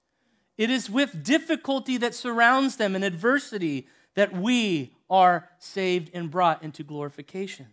It 0.58 0.70
is 0.70 0.90
with 0.90 1.24
difficulty 1.24 1.96
that 1.96 2.14
surrounds 2.14 2.76
them 2.76 2.94
and 2.94 3.04
adversity 3.04 3.86
that 4.14 4.34
we 4.34 4.92
are 5.08 5.48
saved 5.58 6.10
and 6.12 6.30
brought 6.30 6.62
into 6.62 6.82
glorification. 6.82 7.68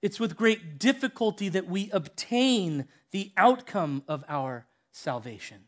It's 0.00 0.20
with 0.20 0.36
great 0.36 0.78
difficulty 0.78 1.48
that 1.48 1.66
we 1.66 1.90
obtain 1.90 2.86
the 3.10 3.32
outcome 3.36 4.04
of 4.06 4.24
our 4.28 4.66
salvation. 4.92 5.64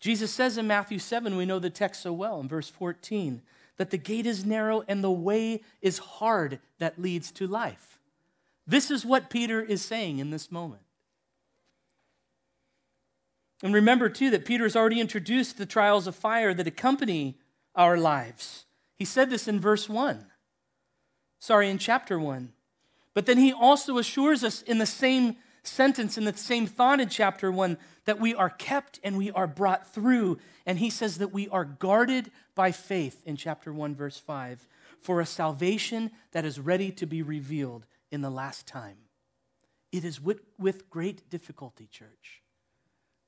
Jesus 0.00 0.32
says 0.32 0.58
in 0.58 0.66
Matthew 0.66 0.98
7, 0.98 1.36
we 1.36 1.46
know 1.46 1.58
the 1.58 1.70
text 1.70 2.02
so 2.02 2.12
well, 2.12 2.40
in 2.40 2.48
verse 2.48 2.68
14, 2.68 3.42
that 3.76 3.90
the 3.90 3.98
gate 3.98 4.26
is 4.26 4.44
narrow 4.44 4.84
and 4.88 5.02
the 5.02 5.10
way 5.10 5.62
is 5.80 5.98
hard 5.98 6.58
that 6.78 7.00
leads 7.00 7.30
to 7.32 7.46
life. 7.46 8.00
This 8.66 8.90
is 8.90 9.04
what 9.04 9.30
Peter 9.30 9.60
is 9.60 9.82
saying 9.82 10.18
in 10.18 10.30
this 10.30 10.50
moment. 10.50 10.82
And 13.62 13.72
remember, 13.72 14.08
too, 14.08 14.30
that 14.30 14.44
Peter 14.44 14.64
has 14.64 14.74
already 14.74 15.00
introduced 15.00 15.56
the 15.56 15.66
trials 15.66 16.06
of 16.06 16.16
fire 16.16 16.52
that 16.52 16.66
accompany 16.66 17.38
our 17.74 17.96
lives. 17.96 18.64
He 18.96 19.04
said 19.04 19.30
this 19.30 19.46
in 19.46 19.60
verse 19.60 19.88
1. 19.88 20.26
Sorry, 21.38 21.70
in 21.70 21.78
chapter 21.78 22.18
1. 22.18 22.52
But 23.14 23.26
then 23.26 23.38
he 23.38 23.52
also 23.52 23.98
assures 23.98 24.42
us 24.42 24.62
in 24.62 24.78
the 24.78 24.86
same 24.86 25.36
sentence, 25.62 26.18
in 26.18 26.24
the 26.24 26.36
same 26.36 26.66
thought 26.66 27.00
in 27.00 27.08
chapter 27.08 27.50
1, 27.50 27.78
that 28.04 28.20
we 28.20 28.34
are 28.34 28.50
kept 28.50 28.98
and 29.04 29.16
we 29.16 29.30
are 29.30 29.46
brought 29.46 29.92
through. 29.92 30.38
And 30.66 30.78
he 30.78 30.90
says 30.90 31.18
that 31.18 31.32
we 31.32 31.48
are 31.48 31.64
guarded 31.64 32.30
by 32.54 32.72
faith 32.72 33.22
in 33.24 33.36
chapter 33.36 33.72
1, 33.72 33.94
verse 33.94 34.18
5, 34.18 34.66
for 35.00 35.20
a 35.20 35.26
salvation 35.26 36.10
that 36.32 36.44
is 36.44 36.58
ready 36.58 36.90
to 36.92 37.06
be 37.06 37.22
revealed 37.22 37.86
in 38.10 38.22
the 38.22 38.30
last 38.30 38.66
time. 38.66 38.96
It 39.92 40.04
is 40.04 40.20
with, 40.20 40.40
with 40.58 40.88
great 40.88 41.28
difficulty, 41.28 41.86
church, 41.86 42.42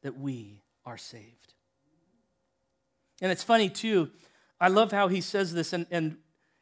that 0.03 0.19
we 0.19 0.63
are 0.85 0.97
saved. 0.97 1.55
And 3.21 3.31
it's 3.31 3.43
funny, 3.43 3.69
too. 3.69 4.11
I 4.61 4.69
love 4.69 4.93
how 4.93 5.09
he 5.09 5.21
says 5.21 5.53
this, 5.53 5.73
and, 5.73 5.87
and, 5.91 6.17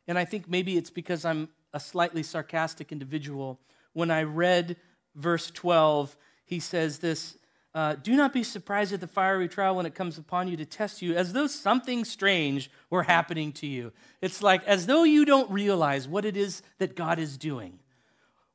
and 0.09 0.19
I 0.19 0.25
think 0.25 0.49
maybe 0.49 0.77
it's 0.77 0.91
because 0.91 1.25
I'm 1.25 1.49
a 1.73 1.81
slightly 1.81 2.23
sarcastic 2.23 2.93
individual. 2.93 3.61
When 3.93 4.11
I 4.11 4.23
read 4.23 4.77
verse 5.15 5.51
12, 5.51 6.17
he 6.45 6.61
says 6.61 6.99
this 6.99 7.37
uh, 7.75 7.95
Do 7.95 8.15
not 8.15 8.33
be 8.33 8.43
surprised 8.43 8.93
at 8.93 9.01
the 9.01 9.07
fiery 9.07 9.49
trial 9.49 9.77
when 9.77 9.87
it 9.87 9.95
comes 9.95 10.19
upon 10.19 10.49
you 10.49 10.57
to 10.57 10.65
test 10.65 11.03
you, 11.03 11.15
as 11.15 11.33
though 11.33 11.47
something 11.47 12.05
strange 12.05 12.71
were 12.91 13.05
happening 13.05 13.53
to 13.55 13.67
you. 13.67 13.93
It's 14.21 14.43
like 14.43 14.65
as 14.65 14.87
though 14.87 15.05
you 15.05 15.25
don't 15.25 15.51
realize 15.51 16.07
what 16.07 16.25
it 16.25 16.37
is 16.37 16.63
that 16.79 16.97
God 16.97 17.19
is 17.19 17.37
doing. 17.37 17.79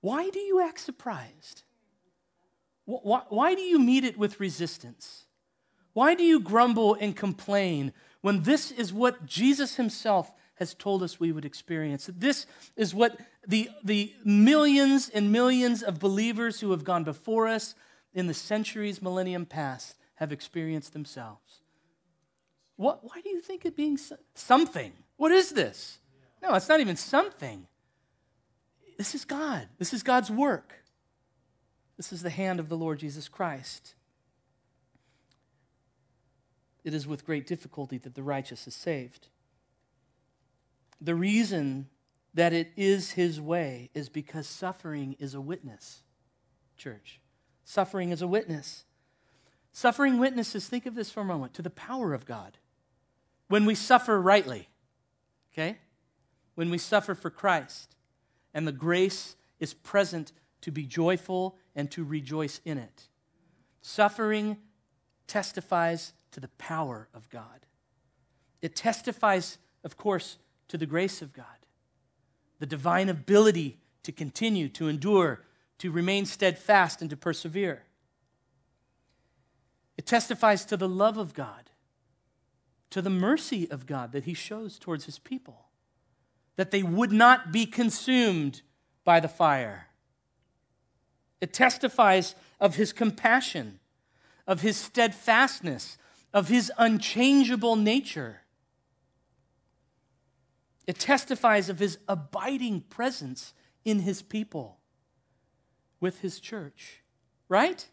Why 0.01 0.29
do 0.29 0.39
you 0.39 0.61
act 0.61 0.79
surprised? 0.79 1.63
Why, 2.85 3.23
why 3.29 3.55
do 3.55 3.61
you 3.61 3.79
meet 3.79 4.03
it 4.03 4.17
with 4.17 4.39
resistance? 4.39 5.25
Why 5.93 6.13
do 6.13 6.23
you 6.23 6.39
grumble 6.39 6.93
and 6.93 7.15
complain 7.15 7.91
when 8.21 8.43
this 8.43 8.71
is 8.71 8.93
what 8.93 9.25
Jesus 9.25 9.75
himself 9.75 10.31
has 10.57 10.73
told 10.73 11.03
us 11.03 11.19
we 11.19 11.31
would 11.31 11.45
experience. 11.45 12.09
This 12.15 12.45
is 12.75 12.93
what 12.93 13.19
the, 13.47 13.69
the 13.83 14.13
millions 14.23 15.09
and 15.09 15.31
millions 15.31 15.83
of 15.83 15.99
believers 15.99 16.59
who 16.59 16.71
have 16.71 16.83
gone 16.83 17.03
before 17.03 17.47
us 17.47 17.75
in 18.13 18.27
the 18.27 18.33
centuries, 18.33 19.01
millennium 19.01 19.45
past 19.45 19.95
have 20.15 20.31
experienced 20.31 20.93
themselves. 20.93 21.61
What, 22.75 23.03
why 23.03 23.21
do 23.21 23.29
you 23.29 23.39
think 23.39 23.65
it 23.65 23.75
being 23.75 23.99
something? 24.33 24.93
What 25.15 25.31
is 25.31 25.51
this? 25.51 25.99
No, 26.41 26.53
it's 26.55 26.69
not 26.69 26.79
even 26.79 26.95
something. 26.95 27.67
This 28.97 29.13
is 29.13 29.25
God. 29.25 29.67
This 29.77 29.93
is 29.93 30.03
God's 30.03 30.31
work. 30.31 30.83
This 31.97 32.11
is 32.11 32.21
the 32.23 32.29
hand 32.29 32.59
of 32.59 32.69
the 32.69 32.77
Lord 32.77 32.99
Jesus 32.99 33.27
Christ. 33.27 33.93
It 36.83 36.93
is 36.93 37.05
with 37.05 37.25
great 37.25 37.45
difficulty 37.45 37.97
that 37.99 38.15
the 38.15 38.23
righteous 38.23 38.67
is 38.67 38.75
saved. 38.75 39.27
The 40.99 41.15
reason 41.15 41.87
that 42.33 42.53
it 42.53 42.71
is 42.75 43.11
his 43.11 43.39
way 43.41 43.89
is 43.93 44.09
because 44.09 44.47
suffering 44.47 45.15
is 45.19 45.33
a 45.33 45.41
witness, 45.41 46.01
church. 46.77 47.19
Suffering 47.63 48.11
is 48.11 48.21
a 48.21 48.27
witness. 48.27 48.85
Suffering 49.71 50.17
witnesses, 50.17 50.67
think 50.67 50.85
of 50.85 50.95
this 50.95 51.11
for 51.11 51.21
a 51.21 51.25
moment, 51.25 51.53
to 51.55 51.61
the 51.61 51.69
power 51.69 52.13
of 52.13 52.25
God. 52.25 52.57
When 53.47 53.65
we 53.65 53.75
suffer 53.75 54.19
rightly, 54.19 54.69
okay? 55.53 55.77
When 56.55 56.69
we 56.69 56.77
suffer 56.77 57.13
for 57.13 57.29
Christ, 57.29 57.95
and 58.53 58.67
the 58.67 58.71
grace 58.71 59.35
is 59.59 59.73
present 59.73 60.31
to 60.61 60.71
be 60.71 60.85
joyful 60.85 61.57
and 61.75 61.91
to 61.91 62.03
rejoice 62.03 62.59
in 62.65 62.77
it. 62.77 63.07
Suffering 63.81 64.57
testifies 65.27 66.13
to 66.31 66.39
the 66.39 66.47
power 66.57 67.07
of 67.13 67.29
God. 67.29 67.65
It 68.61 68.75
testifies, 68.75 69.59
of 69.83 69.97
course, 69.97 70.37
to 70.67 70.77
the 70.77 70.85
grace 70.85 71.21
of 71.21 71.33
God, 71.33 71.45
the 72.59 72.65
divine 72.65 73.09
ability 73.09 73.79
to 74.03 74.11
continue, 74.11 74.69
to 74.69 74.87
endure, 74.87 75.41
to 75.79 75.91
remain 75.91 76.25
steadfast, 76.25 77.01
and 77.01 77.09
to 77.09 77.17
persevere. 77.17 77.83
It 79.97 80.05
testifies 80.05 80.65
to 80.65 80.77
the 80.77 80.89
love 80.89 81.17
of 81.17 81.33
God, 81.33 81.69
to 82.89 83.01
the 83.01 83.09
mercy 83.09 83.69
of 83.69 83.85
God 83.85 84.11
that 84.11 84.25
He 84.25 84.33
shows 84.33 84.79
towards 84.79 85.05
His 85.05 85.19
people, 85.19 85.65
that 86.55 86.71
they 86.71 86.83
would 86.83 87.11
not 87.11 87.51
be 87.51 87.65
consumed 87.65 88.61
by 89.03 89.19
the 89.19 89.27
fire. 89.27 89.87
It 91.41 91.53
testifies 91.53 92.35
of 92.59 92.75
His 92.75 92.93
compassion, 92.93 93.79
of 94.47 94.61
His 94.61 94.77
steadfastness, 94.77 95.97
of 96.33 96.47
His 96.47 96.71
unchangeable 96.77 97.75
nature. 97.75 98.41
It 100.87 100.97
testifies 100.97 101.67
of 101.67 101.79
his 101.79 101.99
abiding 102.07 102.81
presence 102.81 103.53
in 103.83 103.99
his 103.99 104.21
people, 104.21 104.79
with 105.99 106.21
his 106.21 106.39
church, 106.39 107.03
right? 107.49 107.85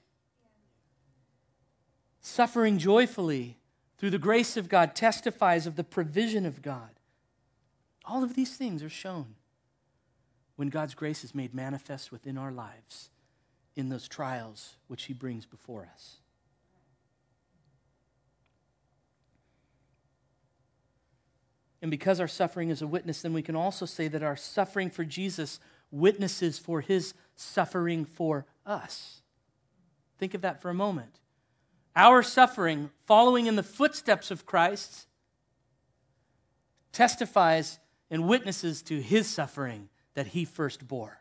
Suffering 2.21 2.79
joyfully 2.79 3.59
through 3.99 4.11
the 4.11 4.19
grace 4.19 4.57
of 4.57 4.69
God 4.69 4.95
testifies 4.95 5.67
of 5.67 5.77
the 5.77 5.85
provision 5.85 6.47
of 6.47 6.63
God. 6.63 7.01
All 8.05 8.23
of 8.23 8.35
these 8.35 8.57
things 8.57 8.83
are 8.83 8.89
shown 8.89 9.35
when 10.57 10.69
God's 10.69 10.95
grace 10.95 11.25
is 11.25 11.35
made 11.35 11.55
manifest 11.55 12.13
within 12.13 12.39
our 12.39 12.53
lives 12.53 13.11
in 13.75 13.89
those 13.89 14.07
trials 14.07 14.77
which 14.87 15.05
he 15.05 15.13
brings 15.13 15.47
before 15.47 15.89
us. 15.93 16.19
And 21.85 21.91
because 21.91 22.19
our 22.19 22.27
suffering 22.27 22.71
is 22.71 22.81
a 22.81 22.87
witness, 22.87 23.21
then 23.21 23.35
we 23.35 23.43
can 23.43 23.55
also 23.55 23.85
say 23.85 24.09
that 24.09 24.23
our 24.23 24.37
suffering 24.37 24.89
for 24.89 25.05
Jesus 25.05 25.61
witnesses 25.91 26.59
for 26.59 26.81
his 26.81 27.13
suffering 27.37 28.07
for 28.07 28.47
us. 28.65 29.21
Think 30.17 30.33
of 30.33 30.41
that 30.41 30.63
for 30.63 30.71
a 30.71 30.75
moment. 30.75 31.21
Our 31.95 32.23
suffering, 32.23 32.89
following 33.05 33.45
in 33.45 33.57
the 33.57 33.63
footsteps 33.63 34.31
of 34.31 34.47
Christ, 34.47 35.07
testifies 36.91 37.79
and 38.11 38.27
witnesses 38.27 38.81
to 38.85 39.03
his 39.03 39.29
suffering 39.29 39.91
that 40.15 40.29
he 40.29 40.47
first 40.47 40.89
bore. 40.89 41.21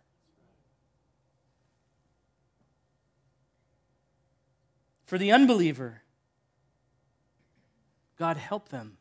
For 5.06 5.18
the 5.18 5.34
unbeliever, 5.34 6.04
God 8.18 8.38
help 8.38 8.70
them 8.70 8.98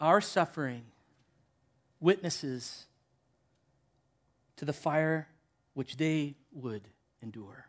our 0.00 0.20
suffering 0.20 0.82
witnesses 2.00 2.86
to 4.56 4.64
the 4.64 4.72
fire 4.72 5.28
which 5.74 5.96
they 5.96 6.36
would 6.52 6.82
endure 7.22 7.66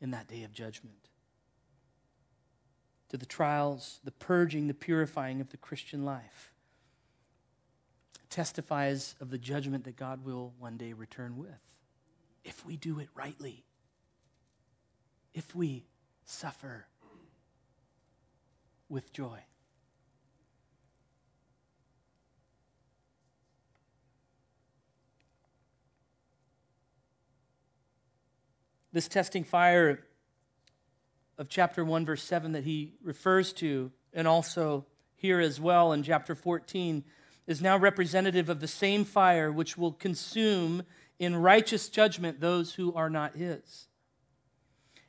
in 0.00 0.10
that 0.10 0.28
day 0.28 0.42
of 0.42 0.52
judgment. 0.52 1.08
To 3.10 3.16
the 3.16 3.26
trials, 3.26 4.00
the 4.04 4.10
purging, 4.10 4.66
the 4.66 4.74
purifying 4.74 5.40
of 5.40 5.50
the 5.50 5.56
Christian 5.56 6.04
life. 6.04 6.52
Testifies 8.28 9.14
of 9.20 9.30
the 9.30 9.38
judgment 9.38 9.84
that 9.84 9.96
God 9.96 10.24
will 10.24 10.52
one 10.58 10.76
day 10.76 10.92
return 10.92 11.36
with 11.36 11.76
if 12.46 12.64
we 12.64 12.76
do 12.76 13.00
it 13.00 13.08
rightly, 13.14 13.64
if 15.34 15.54
we 15.54 15.84
suffer 16.24 16.86
with 18.88 19.12
joy. 19.12 19.40
This 28.96 29.08
testing 29.08 29.44
fire 29.44 30.02
of 31.36 31.50
chapter 31.50 31.84
1, 31.84 32.06
verse 32.06 32.22
7 32.22 32.52
that 32.52 32.64
he 32.64 32.94
refers 33.02 33.52
to, 33.52 33.92
and 34.14 34.26
also 34.26 34.86
here 35.16 35.38
as 35.38 35.60
well 35.60 35.92
in 35.92 36.02
chapter 36.02 36.34
14, 36.34 37.04
is 37.46 37.60
now 37.60 37.76
representative 37.76 38.48
of 38.48 38.60
the 38.60 38.66
same 38.66 39.04
fire 39.04 39.52
which 39.52 39.76
will 39.76 39.92
consume 39.92 40.82
in 41.18 41.36
righteous 41.36 41.90
judgment 41.90 42.40
those 42.40 42.72
who 42.76 42.94
are 42.94 43.10
not 43.10 43.36
his. 43.36 43.86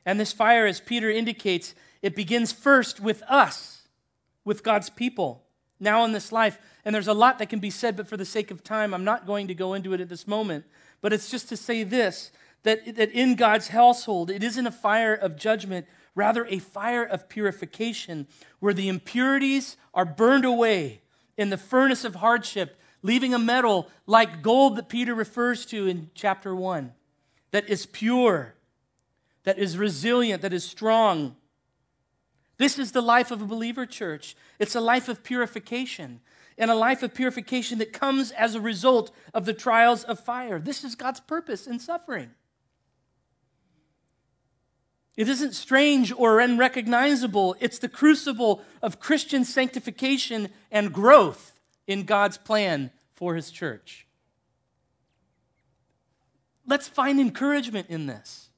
And 0.04 0.20
this 0.20 0.34
fire, 0.34 0.66
as 0.66 0.80
Peter 0.80 1.08
indicates, 1.08 1.74
it 2.02 2.14
begins 2.14 2.52
first 2.52 3.00
with 3.00 3.22
us, 3.22 3.88
with 4.44 4.62
God's 4.62 4.90
people, 4.90 5.44
now 5.80 6.04
in 6.04 6.12
this 6.12 6.30
life. 6.30 6.60
And 6.84 6.94
there's 6.94 7.08
a 7.08 7.14
lot 7.14 7.38
that 7.38 7.48
can 7.48 7.58
be 7.58 7.70
said, 7.70 7.96
but 7.96 8.06
for 8.06 8.18
the 8.18 8.26
sake 8.26 8.50
of 8.50 8.62
time, 8.62 8.92
I'm 8.92 9.04
not 9.04 9.26
going 9.26 9.48
to 9.48 9.54
go 9.54 9.72
into 9.72 9.94
it 9.94 10.00
at 10.02 10.10
this 10.10 10.28
moment. 10.28 10.66
But 11.00 11.14
it's 11.14 11.30
just 11.30 11.48
to 11.48 11.56
say 11.56 11.84
this 11.84 12.32
that, 12.62 12.96
that 12.96 13.10
in 13.12 13.34
God's 13.34 13.68
household, 13.68 14.30
it 14.30 14.42
isn't 14.42 14.66
a 14.66 14.72
fire 14.72 15.14
of 15.14 15.36
judgment, 15.36 15.86
rather, 16.14 16.44
a 16.46 16.58
fire 16.58 17.04
of 17.04 17.28
purification, 17.28 18.26
where 18.60 18.74
the 18.74 18.88
impurities 18.88 19.76
are 19.94 20.04
burned 20.04 20.44
away 20.44 21.02
in 21.36 21.50
the 21.50 21.56
furnace 21.56 22.04
of 22.04 22.16
hardship, 22.16 22.78
leaving 23.02 23.32
a 23.32 23.38
metal 23.38 23.88
like 24.06 24.42
gold 24.42 24.76
that 24.76 24.88
Peter 24.88 25.14
refers 25.14 25.64
to 25.66 25.86
in 25.86 26.10
chapter 26.14 26.54
1, 26.54 26.92
that 27.52 27.68
is 27.68 27.86
pure, 27.86 28.54
that 29.44 29.58
is 29.58 29.78
resilient, 29.78 30.42
that 30.42 30.52
is 30.52 30.64
strong. 30.64 31.36
This 32.58 32.78
is 32.78 32.90
the 32.90 33.00
life 33.00 33.30
of 33.30 33.40
a 33.40 33.46
believer 33.46 33.86
church. 33.86 34.36
It's 34.58 34.74
a 34.74 34.80
life 34.80 35.08
of 35.08 35.22
purification 35.22 36.20
and 36.58 36.70
a 36.70 36.74
life 36.74 37.04
of 37.04 37.14
purification 37.14 37.78
that 37.78 37.92
comes 37.92 38.32
as 38.32 38.54
a 38.54 38.60
result 38.60 39.12
of 39.32 39.46
the 39.46 39.54
trials 39.54 40.02
of 40.04 40.18
fire. 40.18 40.58
This 40.58 40.82
is 40.82 40.96
God's 40.96 41.20
purpose 41.20 41.66
in 41.66 41.78
suffering. 41.78 42.30
It 45.18 45.28
isn't 45.28 45.56
strange 45.56 46.12
or 46.12 46.38
unrecognizable. 46.38 47.56
It's 47.58 47.80
the 47.80 47.88
crucible 47.88 48.62
of 48.80 49.00
Christian 49.00 49.44
sanctification 49.44 50.48
and 50.70 50.92
growth 50.92 51.58
in 51.88 52.04
God's 52.04 52.38
plan 52.38 52.92
for 53.14 53.34
his 53.34 53.50
church. 53.50 54.06
Let's 56.64 56.86
find 56.86 57.18
encouragement 57.18 57.88
in 57.90 58.06
this. 58.06 58.50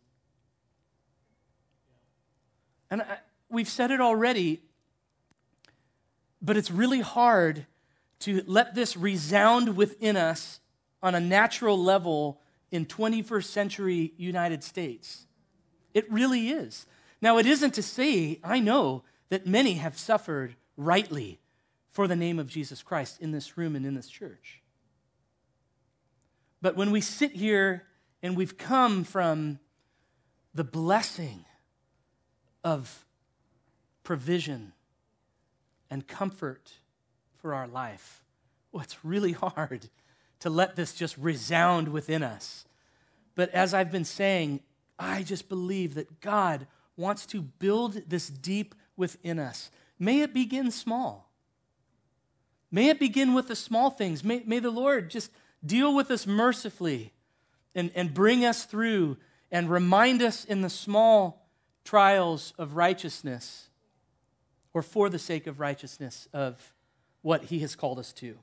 And 2.91 3.01
I, 3.01 3.21
we've 3.49 3.67
said 3.67 3.91
it 3.91 4.03
already, 4.03 4.61
but 6.43 6.59
it's 6.59 6.71
really 6.71 7.01
hard 7.01 7.65
to 8.19 8.45
let 8.47 8.75
this 8.75 8.99
resound 8.99 9.77
within 9.77 10.15
us 10.15 10.61
on 11.03 11.15
a 11.15 11.21
natural 11.21 11.83
level 11.83 12.39
in 12.71 12.85
21st 12.85 13.45
century 13.45 14.13
United 14.19 14.63
States. 14.63 15.27
It 15.95 16.11
really 16.11 16.51
is. 16.51 16.87
Now, 17.21 17.39
it 17.39 17.47
isn't 17.47 17.75
to 17.75 17.83
say, 17.83 18.39
I 18.43 18.61
know 18.61 19.03
that 19.29 19.47
many 19.47 19.75
have 19.75 19.99
suffered 19.99 20.57
rightly 20.77 21.39
for 21.91 22.07
the 22.07 22.17
name 22.17 22.39
of 22.39 22.49
Jesus 22.49 22.83
Christ 22.83 23.21
in 23.21 23.33
this 23.33 23.57
room 23.57 23.77
and 23.77 23.85
in 23.85 23.95
this 23.95 24.09
church. 24.09 24.61
But 26.63 26.77
when 26.77 26.91
we 26.91 27.01
sit 27.01 27.33
here 27.33 27.85
and 28.23 28.37
we've 28.37 28.59
come 28.59 29.05
from 29.05 29.59
the 30.55 30.65
blessing 30.65 31.45
of 32.63 33.05
provision 34.03 34.73
and 35.91 36.07
comfort 36.07 36.73
for 37.41 37.55
our 37.55 37.67
life, 37.67 38.23
well, 38.73 38.83
it's 38.83 39.05
really 39.05 39.33
hard 39.33 39.89
to 40.41 40.51
let 40.51 40.77
this 40.77 40.95
just 40.95 41.17
resound 41.19 41.89
within 41.89 42.23
us. 42.23 42.65
But 43.35 43.51
as 43.51 43.75
I've 43.75 43.93
been 43.93 44.05
saying, 44.05 44.61
I 45.01 45.23
just 45.23 45.49
believe 45.49 45.95
that 45.95 46.21
God 46.21 46.67
wants 46.97 47.25
to 47.27 47.41
build 47.41 48.09
this 48.09 48.29
deep 48.29 48.75
within 48.97 49.39
us. 49.39 49.71
May 49.99 50.21
it 50.21 50.35
begin 50.35 50.71
small. 50.71 51.31
May 52.71 52.91
it 52.91 53.01
begin 53.01 53.35
with 53.35 53.49
the 53.49 53.57
small 53.57 53.91
things. 53.91 54.23
May, 54.23 54.43
may 54.47 54.59
the 54.59 54.71
Lord 54.71 55.11
just 55.11 55.33
deal 55.65 55.95
with 55.95 56.11
us 56.11 56.27
mercifully 56.27 57.13
and, 57.75 57.91
and 57.95 58.13
bring 58.13 58.45
us 58.45 58.65
through 58.65 59.17
and 59.51 59.71
remind 59.71 60.23
us 60.23 60.45
in 60.45 60.61
the 60.61 60.71
small 60.71 61.49
trials 61.85 62.53
of 62.59 62.77
righteousness 62.77 63.69
or 64.73 64.83
for 64.83 65.09
the 65.09 65.19
sake 65.19 65.47
of 65.47 65.59
righteousness 65.59 66.29
of 66.33 66.73
what 67.23 67.45
He 67.45 67.61
has 67.61 67.75
called 67.75 67.99
us 67.99 68.13
to. 68.15 68.39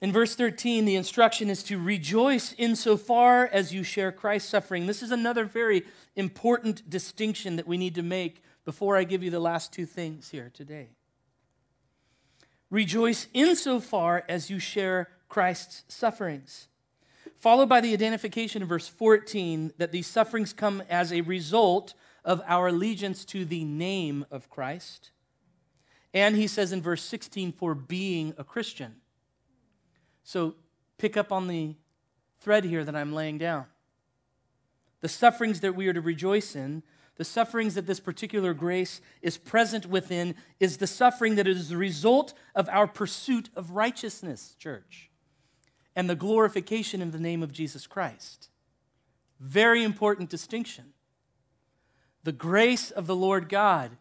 In 0.00 0.12
verse 0.12 0.34
13, 0.34 0.84
the 0.84 0.96
instruction 0.96 1.48
is 1.48 1.62
to 1.64 1.80
rejoice 1.80 2.54
insofar 2.58 3.48
as 3.52 3.72
you 3.72 3.82
share 3.82 4.12
Christ's 4.12 4.50
suffering. 4.50 4.86
This 4.86 5.02
is 5.02 5.12
another 5.12 5.44
very 5.44 5.84
important 6.16 6.88
distinction 6.90 7.56
that 7.56 7.66
we 7.66 7.78
need 7.78 7.94
to 7.94 8.02
make 8.02 8.42
before 8.64 8.96
I 8.96 9.04
give 9.04 9.22
you 9.22 9.30
the 9.30 9.40
last 9.40 9.72
two 9.72 9.86
things 9.86 10.30
here 10.30 10.50
today. 10.52 10.90
Rejoice 12.70 13.28
insofar 13.32 14.24
as 14.28 14.50
you 14.50 14.58
share 14.58 15.08
Christ's 15.28 15.84
sufferings. 15.88 16.68
Followed 17.36 17.68
by 17.68 17.80
the 17.80 17.92
identification 17.92 18.62
in 18.62 18.68
verse 18.68 18.88
14 18.88 19.74
that 19.78 19.92
these 19.92 20.06
sufferings 20.06 20.52
come 20.52 20.82
as 20.88 21.12
a 21.12 21.20
result 21.20 21.94
of 22.24 22.42
our 22.46 22.68
allegiance 22.68 23.24
to 23.26 23.44
the 23.44 23.64
name 23.64 24.26
of 24.30 24.50
Christ. 24.50 25.10
And 26.12 26.36
he 26.36 26.46
says 26.46 26.72
in 26.72 26.82
verse 26.82 27.02
16, 27.02 27.52
for 27.52 27.74
being 27.74 28.34
a 28.38 28.44
Christian. 28.44 28.96
So 30.24 30.54
pick 30.98 31.16
up 31.16 31.30
on 31.30 31.46
the 31.46 31.76
thread 32.40 32.64
here 32.64 32.84
that 32.84 32.96
I'm 32.96 33.12
laying 33.12 33.38
down. 33.38 33.66
The 35.00 35.08
sufferings 35.08 35.60
that 35.60 35.76
we 35.76 35.86
are 35.86 35.92
to 35.92 36.00
rejoice 36.00 36.56
in, 36.56 36.82
the 37.16 37.24
sufferings 37.24 37.74
that 37.74 37.86
this 37.86 38.00
particular 38.00 38.54
grace 38.54 39.00
is 39.22 39.36
present 39.36 39.86
within, 39.86 40.34
is 40.58 40.78
the 40.78 40.86
suffering 40.86 41.36
that 41.36 41.46
is 41.46 41.68
the 41.68 41.76
result 41.76 42.34
of 42.54 42.68
our 42.70 42.88
pursuit 42.88 43.50
of 43.54 43.72
righteousness, 43.72 44.56
church, 44.58 45.10
and 45.94 46.10
the 46.10 46.16
glorification 46.16 47.00
in 47.00 47.12
the 47.12 47.20
name 47.20 47.42
of 47.42 47.52
Jesus 47.52 47.86
Christ. 47.86 48.48
Very 49.38 49.84
important 49.84 50.30
distinction. 50.30 50.94
The 52.24 52.32
grace 52.32 52.90
of 52.90 53.06
the 53.06 53.14
Lord 53.14 53.48
God, 53.50 53.92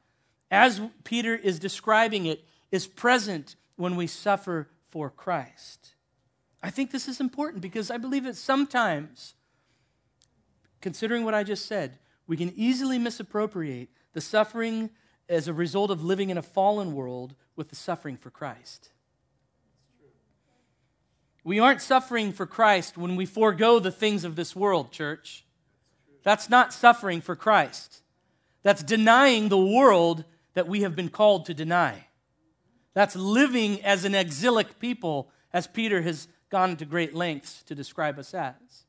as 0.50 0.82
Peter 1.04 1.36
is 1.36 1.60
describing 1.60 2.26
it, 2.26 2.46
is 2.72 2.88
present 2.88 3.56
when 3.76 3.96
we 3.98 4.08
suffer 4.08 4.70
for 4.90 5.10
Christ. 5.10 5.93
I 6.64 6.70
think 6.70 6.92
this 6.92 7.10
is 7.10 7.20
important 7.20 7.62
because 7.62 7.92
I 7.92 7.98
believe 7.98 8.24
that 8.24 8.38
sometimes, 8.38 9.36
considering 10.80 11.26
what 11.26 11.34
I 11.34 11.44
just 11.44 11.66
said, 11.66 12.00
we 12.26 12.38
can 12.38 12.54
easily 12.56 12.98
misappropriate 12.98 13.90
the 14.14 14.22
suffering 14.22 14.90
as 15.28 15.50
a 15.50 15.54
result 15.54 15.92
of 15.92 16.04
living 16.04 16.30
in 16.30 16.38
a 16.38 16.42
fallen 16.42 16.94
world 16.96 17.36
with 17.58 17.70
the 17.70 17.76
suffering 17.76 18.16
for 18.16 18.30
Christ. 18.30 18.92
We 21.44 21.60
aren't 21.60 21.82
suffering 21.82 22.32
for 22.32 22.46
Christ 22.46 22.98
when 22.98 23.18
we 23.18 23.26
forego 23.26 23.80
the 23.80 23.92
things 23.92 24.24
of 24.24 24.38
this 24.38 24.56
world, 24.56 24.94
church. 24.94 25.44
That's 26.24 26.50
not 26.50 26.72
suffering 26.72 27.20
for 27.20 27.36
Christ. 27.36 28.02
That's 28.64 28.82
denying 28.82 29.50
the 29.50 29.58
world 29.58 30.24
that 30.54 30.70
we 30.70 30.84
have 30.84 30.96
been 30.96 31.10
called 31.10 31.46
to 31.48 31.54
deny. 31.54 32.08
That's 32.94 33.18
living 33.18 33.84
as 33.84 34.06
an 34.06 34.16
exilic 34.16 34.80
people, 34.80 35.30
as 35.52 35.68
Peter 35.68 36.02
has 36.04 36.30
gone 36.54 36.78
to 36.78 36.86
great 36.86 37.16
lengths 37.16 37.64
to 37.64 37.74
describe 37.74 38.20
us 38.20 38.32
as. 38.32 38.86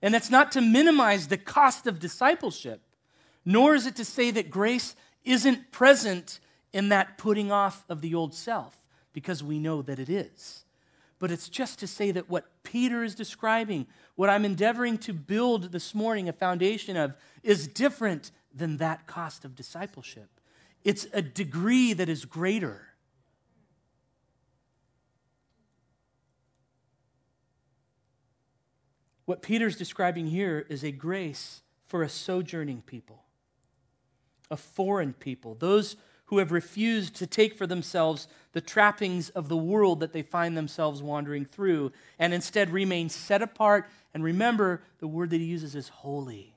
And 0.00 0.14
that's 0.14 0.30
not 0.30 0.50
to 0.52 0.62
minimize 0.62 1.28
the 1.28 1.36
cost 1.36 1.86
of 1.86 2.00
discipleship, 2.00 2.80
nor 3.44 3.74
is 3.74 3.86
it 3.86 3.94
to 3.96 4.06
say 4.06 4.30
that 4.30 4.50
grace 4.50 4.96
isn't 5.22 5.70
present 5.70 6.40
in 6.72 6.88
that 6.88 7.18
putting 7.18 7.52
off 7.52 7.84
of 7.90 8.00
the 8.00 8.14
old 8.14 8.32
self, 8.32 8.78
because 9.12 9.44
we 9.44 9.58
know 9.58 9.82
that 9.82 9.98
it 9.98 10.08
is. 10.08 10.64
But 11.18 11.30
it's 11.30 11.50
just 11.50 11.78
to 11.80 11.86
say 11.86 12.10
that 12.10 12.30
what 12.30 12.46
Peter 12.62 13.04
is 13.04 13.14
describing, 13.14 13.86
what 14.16 14.30
I'm 14.30 14.46
endeavoring 14.46 14.96
to 15.00 15.12
build 15.12 15.72
this 15.72 15.94
morning 15.94 16.26
a 16.26 16.32
foundation 16.32 16.96
of, 16.96 17.12
is 17.42 17.68
different 17.68 18.30
than 18.54 18.78
that 18.78 19.06
cost 19.06 19.44
of 19.44 19.54
discipleship. 19.54 20.30
It's 20.84 21.06
a 21.12 21.20
degree 21.20 21.92
that 21.92 22.08
is 22.08 22.24
greater. 22.24 22.86
What 29.24 29.42
Peter's 29.42 29.76
describing 29.76 30.26
here 30.26 30.66
is 30.68 30.82
a 30.82 30.90
grace 30.90 31.62
for 31.86 32.02
a 32.02 32.08
sojourning 32.08 32.82
people, 32.86 33.24
a 34.50 34.56
foreign 34.56 35.12
people, 35.12 35.54
those 35.54 35.96
who 36.26 36.38
have 36.38 36.50
refused 36.50 37.14
to 37.16 37.26
take 37.26 37.54
for 37.54 37.66
themselves 37.66 38.26
the 38.52 38.60
trappings 38.60 39.28
of 39.30 39.48
the 39.48 39.56
world 39.56 40.00
that 40.00 40.12
they 40.12 40.22
find 40.22 40.56
themselves 40.56 41.02
wandering 41.02 41.44
through, 41.44 41.92
and 42.18 42.32
instead 42.32 42.70
remain 42.70 43.08
set 43.08 43.42
apart. 43.42 43.88
And 44.14 44.24
remember, 44.24 44.82
the 44.98 45.06
word 45.06 45.30
that 45.30 45.40
he 45.40 45.44
uses 45.44 45.74
is 45.74 45.88
holy. 45.88 46.56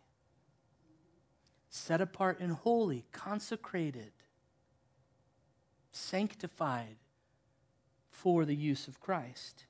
Set 1.70 2.00
apart 2.00 2.40
and 2.40 2.54
holy, 2.54 3.04
consecrated, 3.12 4.14
sanctified 5.92 6.96
for 8.10 8.46
the 8.46 8.56
use 8.56 8.88
of 8.88 9.02
Christ. 9.02 9.66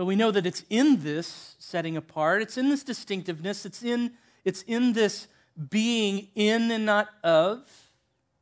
But 0.00 0.06
we 0.06 0.16
know 0.16 0.30
that 0.30 0.46
it's 0.46 0.64
in 0.70 1.02
this 1.02 1.56
setting 1.58 1.94
apart, 1.94 2.40
it's 2.40 2.56
in 2.56 2.70
this 2.70 2.82
distinctiveness, 2.82 3.66
it's 3.66 3.82
in, 3.82 4.12
it's 4.46 4.62
in 4.62 4.94
this 4.94 5.28
being 5.68 6.28
in 6.34 6.70
and 6.70 6.86
not 6.86 7.08
of. 7.22 7.68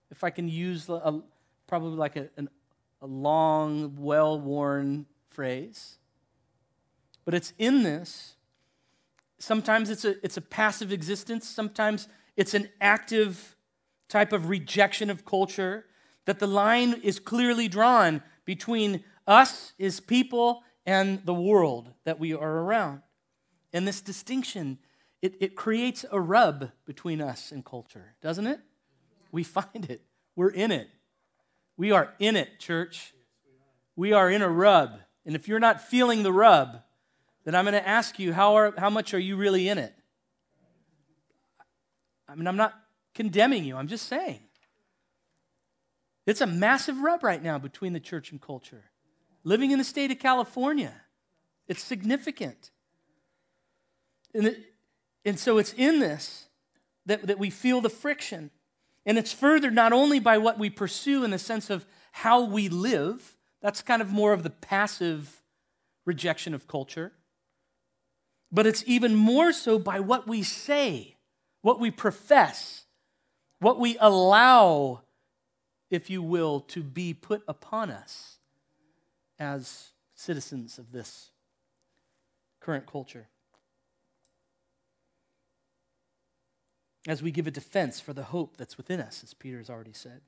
If 0.09 0.23
I 0.23 0.31
can 0.31 0.49
use 0.49 0.89
a, 0.89 1.21
probably 1.67 1.97
like 1.97 2.15
a, 2.15 2.29
an, 2.37 2.49
a 3.03 3.07
long, 3.09 3.97
well 3.99 4.39
worn 4.39 5.07
phrase. 5.31 5.97
But 7.25 7.35
it's 7.35 7.53
in 7.59 7.83
this. 7.83 8.37
Sometimes 9.41 9.91
it's 9.91 10.05
a, 10.05 10.25
it's 10.25 10.37
a 10.37 10.43
passive 10.43 10.93
existence, 10.93 11.49
sometimes 11.49 12.07
it's 12.37 12.55
an 12.55 12.69
active 12.81 13.57
type 14.09 14.33
of 14.33 14.49
rejection 14.49 15.11
of 15.11 15.25
culture. 15.25 15.87
That 16.27 16.39
the 16.39 16.47
line 16.47 17.01
is 17.03 17.19
clearly 17.19 17.67
drawn 17.67 18.23
between 18.45 19.03
us 19.27 19.73
as 19.81 19.99
people 19.99 20.63
and 20.89 21.21
the 21.27 21.35
world 21.35 21.93
that 22.05 22.19
we 22.19 22.33
are 22.33 22.61
around. 22.61 23.03
And 23.75 23.87
this 23.87 24.01
distinction, 24.01 24.79
it, 25.21 25.35
it 25.39 25.55
creates 25.55 26.07
a 26.11 26.19
rub 26.19 26.71
between 26.87 27.21
us 27.21 27.53
and 27.53 27.63
culture, 27.63 28.15
doesn't 28.23 28.47
it? 28.47 28.59
We 29.31 29.45
find 29.45 29.85
it. 29.91 30.01
We're 30.35 30.49
in 30.49 30.73
it. 30.73 30.89
We 31.77 31.93
are 31.93 32.15
in 32.19 32.37
it, 32.37 32.59
church. 32.59 33.13
We 33.97 34.15
are 34.15 34.31
in 34.31 34.41
a 34.41 34.49
rub. 34.49 34.99
And 35.27 35.37
if 35.37 35.47
you're 35.47 35.61
not 35.61 35.83
feeling 35.83 36.23
the 36.23 36.33
rub, 36.33 36.81
then 37.45 37.55
I'm 37.55 37.67
going 37.67 37.75
to 37.75 37.87
ask 37.87 38.19
you, 38.19 38.33
how, 38.33 38.55
are, 38.55 38.73
how 38.79 38.89
much 38.89 39.13
are 39.13 39.19
you 39.19 39.37
really 39.37 39.69
in 39.69 39.77
it? 39.77 39.95
I 42.27 42.35
mean, 42.35 42.47
I'm 42.47 42.57
not 42.57 42.73
condemning 43.15 43.65
you, 43.65 43.77
I'm 43.77 43.89
just 43.89 44.09
saying. 44.09 44.41
It's 46.25 46.41
a 46.41 46.47
massive 46.47 46.97
rub 46.97 47.23
right 47.23 47.43
now 47.43 47.59
between 47.59 47.93
the 47.93 48.01
church 48.01 48.33
and 48.33 48.41
culture 48.41 48.85
living 49.45 49.71
in 49.71 49.79
the 49.79 49.85
state 49.85 50.11
of 50.11 50.19
California. 50.19 50.93
It's 51.67 51.83
significant. 51.83 52.71
And, 54.35 54.49
it, 54.49 54.75
and 55.25 55.39
so 55.39 55.59
it's 55.59 55.73
in 55.75 56.01
this 56.01 56.49
that, 57.07 57.27
that 57.27 57.39
we 57.39 57.51
feel 57.51 57.81
the 57.81 57.91
friction. 57.91 58.51
And 59.07 59.19
it's 59.19 59.33
furthered 59.33 59.75
not 59.75 59.93
only 59.93 60.21
by 60.21 60.39
what 60.39 60.59
we 60.59 60.71
pursue 60.71 61.25
in 61.25 61.31
the 61.31 61.39
sense 61.39 61.71
of 61.71 61.87
how 62.13 62.45
we 62.45 62.69
live, 62.69 63.37
that's 63.61 63.83
kind 63.83 64.03
of 64.03 64.13
more 64.13 64.33
of 64.33 64.43
the 64.43 64.51
passive 64.51 65.43
rejection 66.05 66.55
of 66.55 66.67
culture, 66.67 67.13
but 68.51 68.67
it's 68.67 68.83
even 68.87 69.15
more 69.15 69.53
so 69.53 69.79
by 69.79 70.01
what 70.01 70.27
we 70.27 70.43
say, 70.43 71.17
what 71.61 71.79
we 71.79 71.91
profess, 71.91 72.87
what 73.61 73.79
we 73.79 73.97
allow, 74.01 75.03
if 75.91 76.09
you 76.09 76.23
will, 76.23 76.61
to 76.61 76.83
be 76.83 77.13
put 77.13 77.43
upon 77.47 77.91
us 77.91 78.38
as 79.39 79.91
citizens 80.15 80.79
of 80.79 80.93
this 80.93 81.31
current 82.61 82.87
culture. 82.87 83.29
As 87.07 87.23
we 87.23 87.31
give 87.31 87.47
a 87.47 87.51
defense 87.51 88.01
for 88.01 88.13
the 88.13 88.25
hope 88.25 88.57
that's 88.57 88.77
within 88.77 89.01
us, 89.01 89.23
as 89.23 89.33
Peter 89.33 89.59
has 89.59 89.71
already 89.71 89.93
said. 89.93 90.21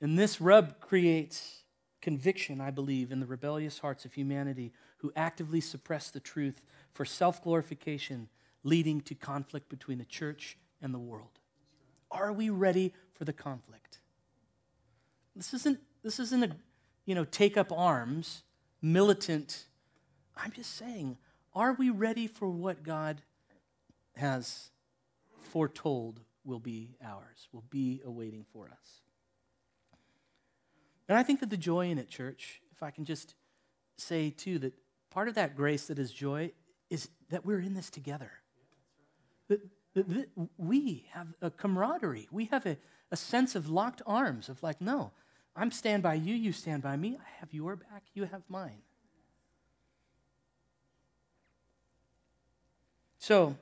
And 0.00 0.18
this 0.18 0.40
rub 0.40 0.80
creates 0.80 1.62
conviction, 2.00 2.60
I 2.60 2.70
believe, 2.70 3.12
in 3.12 3.20
the 3.20 3.26
rebellious 3.26 3.78
hearts 3.78 4.04
of 4.04 4.14
humanity 4.14 4.72
who 4.98 5.12
actively 5.14 5.60
suppress 5.60 6.10
the 6.10 6.20
truth 6.20 6.60
for 6.92 7.04
self 7.04 7.42
glorification, 7.42 8.28
leading 8.64 9.00
to 9.02 9.14
conflict 9.14 9.68
between 9.68 9.98
the 9.98 10.04
church 10.04 10.56
and 10.80 10.92
the 10.92 10.98
world. 10.98 11.38
Are 12.10 12.32
we 12.32 12.50
ready 12.50 12.92
for 13.14 13.24
the 13.24 13.32
conflict? 13.32 14.00
This 15.36 15.54
isn't, 15.54 15.78
this 16.02 16.18
isn't 16.18 16.42
a 16.42 16.56
you 17.04 17.14
know, 17.14 17.24
take 17.24 17.56
up 17.56 17.72
arms, 17.72 18.42
militant. 18.80 19.66
I'm 20.36 20.52
just 20.52 20.76
saying, 20.76 21.18
are 21.54 21.74
we 21.74 21.90
ready 21.90 22.26
for 22.26 22.48
what 22.48 22.82
God 22.82 23.22
has 24.16 24.70
foretold 25.40 26.20
will 26.44 26.58
be 26.60 26.96
ours, 27.04 27.48
will 27.52 27.64
be 27.70 28.00
awaiting 28.04 28.44
for 28.52 28.66
us? 28.66 29.00
And 31.08 31.18
I 31.18 31.22
think 31.22 31.40
that 31.40 31.50
the 31.50 31.56
joy 31.56 31.90
in 31.90 31.98
it, 31.98 32.08
church, 32.08 32.60
if 32.72 32.82
I 32.82 32.90
can 32.90 33.04
just 33.04 33.34
say 33.96 34.30
too, 34.30 34.58
that 34.60 34.72
part 35.10 35.28
of 35.28 35.34
that 35.34 35.56
grace 35.56 35.86
that 35.88 35.98
is 35.98 36.10
joy 36.10 36.52
is 36.88 37.08
that 37.30 37.44
we're 37.44 37.60
in 37.60 37.74
this 37.74 37.90
together. 37.90 38.30
That, 39.48 39.60
that, 39.94 40.08
that 40.08 40.28
we 40.56 41.06
have 41.12 41.28
a 41.42 41.50
camaraderie. 41.50 42.28
We 42.30 42.46
have 42.46 42.64
a, 42.66 42.78
a 43.10 43.16
sense 43.16 43.54
of 43.54 43.68
locked 43.68 44.00
arms, 44.06 44.48
of 44.48 44.62
like, 44.62 44.80
no, 44.80 45.12
I'm 45.54 45.70
stand 45.70 46.02
by 46.02 46.14
you, 46.14 46.34
you 46.34 46.52
stand 46.52 46.82
by 46.82 46.96
me. 46.96 47.18
I 47.20 47.40
have 47.40 47.52
your 47.52 47.76
back, 47.76 48.04
you 48.14 48.24
have 48.24 48.42
mine. 48.48 48.82
So, 53.18 53.56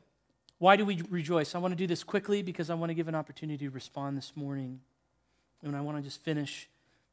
why 0.58 0.76
do 0.76 0.84
we 0.84 1.02
rejoice? 1.10 1.54
I 1.54 1.58
want 1.58 1.72
to 1.72 1.76
do 1.76 1.86
this 1.86 2.04
quickly 2.04 2.42
because 2.42 2.70
I 2.70 2.74
want 2.74 2.90
to 2.90 2.94
give 2.94 3.08
an 3.08 3.14
opportunity 3.14 3.66
to 3.66 3.70
respond 3.70 4.16
this 4.16 4.32
morning. 4.36 4.80
And 5.62 5.76
I 5.76 5.80
want 5.80 5.98
to 5.98 6.02
just 6.02 6.22
finish 6.22 6.68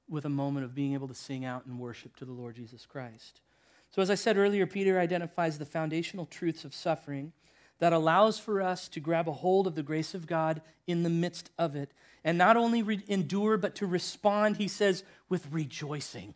with 0.10 0.26
a 0.26 0.30
moment 0.30 0.64
of 0.64 0.74
being 0.74 0.94
able 0.94 1.08
to 1.08 1.14
sing 1.14 1.44
out 1.44 1.66
and 1.66 1.80
worship 1.80 2.16
to 2.18 2.26
the 2.26 2.32
Lord 2.32 2.56
Jesus 2.56 2.86
Christ. 2.86 3.42
So, 3.90 4.02
as 4.02 4.10
I 4.10 4.16
said 4.16 4.38
earlier, 4.38 4.66
Peter 4.66 5.00
identifies 5.00 5.58
the 5.58 5.66
foundational 5.66 6.26
truths 6.26 6.64
of 6.64 6.74
suffering 6.74 7.34
that 7.80 7.94
allows 7.94 8.40
for 8.40 8.62
us 8.62 8.88
to 8.90 9.00
grab 9.00 9.28
a 9.28 9.34
hold 9.34 9.68
of 9.68 9.76
the 9.76 9.84
grace 9.84 10.14
of 10.14 10.28
God 10.28 10.62
in 10.88 11.04
the 11.04 11.10
midst 11.10 11.52
of 11.58 11.76
it. 11.76 11.92
And 12.24 12.38
not 12.38 12.58
only 12.58 12.82
re- 12.82 13.04
endure, 13.08 13.58
but 13.58 13.76
to 13.76 13.86
respond, 13.86 14.58
he 14.58 14.68
says, 14.68 15.04
with 15.30 15.48
rejoicing. 15.52 16.34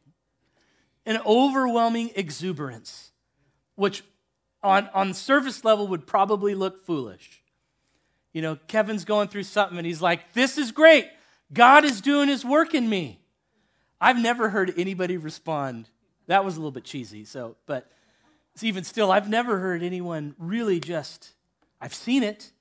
An 1.06 1.20
overwhelming 1.26 2.12
exuberance, 2.16 3.12
which 3.76 4.04
on, 4.62 4.88
on 4.94 5.14
surface 5.14 5.66
level 5.66 5.88
would 5.88 6.06
probably 6.06 6.54
look 6.54 6.86
foolish. 6.86 7.42
You 8.34 8.42
know, 8.42 8.58
Kevin's 8.68 9.04
going 9.04 9.28
through 9.28 9.44
something 9.44 9.78
and 9.78 9.88
he's 9.88 10.02
like, 10.02 10.34
This 10.34 10.58
is 10.58 10.72
great. 10.72 11.08
God 11.52 11.84
is 11.84 12.00
doing 12.00 12.30
his 12.30 12.46
work 12.46 12.74
in 12.74 12.88
me. 12.88 13.20
I've 14.00 14.22
never 14.22 14.50
heard 14.50 14.74
anybody 14.78 15.18
respond. 15.18 15.90
That 16.28 16.46
was 16.46 16.56
a 16.56 16.60
little 16.60 16.72
bit 16.72 16.86
cheesy, 16.86 17.26
so, 17.26 17.58
but 17.66 17.92
even 18.64 18.84
still, 18.84 19.12
I've 19.12 19.30
never 19.30 19.60
heard 19.60 19.84
anyone 19.84 20.36
really 20.38 20.80
just, 20.80 21.34
I've 21.80 21.94
seen 21.94 22.24
it. 22.24 22.52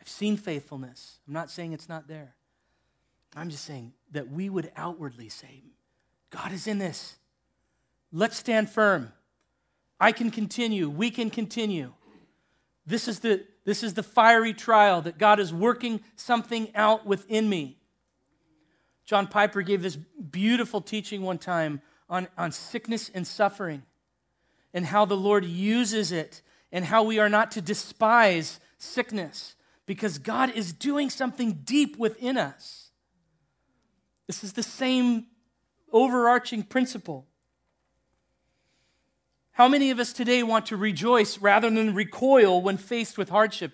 I've 0.00 0.08
seen 0.08 0.36
faithfulness. 0.36 1.18
I'm 1.26 1.34
not 1.34 1.50
saying 1.50 1.72
it's 1.72 1.88
not 1.88 2.08
there. 2.08 2.34
I'm 3.36 3.50
just 3.50 3.64
saying 3.64 3.92
that 4.12 4.30
we 4.30 4.48
would 4.48 4.72
outwardly 4.76 5.28
say, 5.28 5.62
God 6.30 6.52
is 6.52 6.66
in 6.66 6.78
this. 6.78 7.16
Let's 8.12 8.36
stand 8.36 8.70
firm. 8.70 9.12
I 10.00 10.12
can 10.12 10.30
continue. 10.30 10.88
We 10.88 11.10
can 11.10 11.30
continue. 11.30 11.92
This 12.86 13.06
is 13.06 13.20
the, 13.20 13.44
this 13.64 13.82
is 13.82 13.94
the 13.94 14.02
fiery 14.02 14.54
trial 14.54 15.02
that 15.02 15.18
God 15.18 15.40
is 15.40 15.52
working 15.52 16.00
something 16.16 16.74
out 16.74 17.06
within 17.06 17.48
me. 17.48 17.76
John 19.04 19.26
Piper 19.26 19.62
gave 19.62 19.82
this 19.82 19.96
beautiful 19.96 20.80
teaching 20.80 21.22
one 21.22 21.38
time 21.38 21.82
on, 22.08 22.28
on 22.36 22.52
sickness 22.52 23.10
and 23.14 23.26
suffering 23.26 23.82
and 24.74 24.86
how 24.86 25.04
the 25.04 25.16
Lord 25.16 25.44
uses 25.44 26.12
it 26.12 26.42
and 26.70 26.84
how 26.84 27.02
we 27.02 27.18
are 27.18 27.28
not 27.28 27.50
to 27.52 27.62
despise 27.62 28.60
sickness 28.76 29.54
because 29.86 30.18
God 30.18 30.50
is 30.50 30.72
doing 30.72 31.08
something 31.08 31.60
deep 31.64 31.96
within 31.96 32.36
us. 32.36 32.90
This 34.26 34.44
is 34.44 34.52
the 34.52 34.62
same 34.62 35.26
overarching 35.90 36.62
principle. 36.62 37.26
How 39.52 39.66
many 39.66 39.90
of 39.90 39.98
us 39.98 40.12
today 40.12 40.42
want 40.42 40.66
to 40.66 40.76
rejoice 40.76 41.38
rather 41.38 41.70
than 41.70 41.94
recoil 41.94 42.60
when 42.60 42.76
faced 42.76 43.16
with 43.16 43.30
hardship 43.30 43.72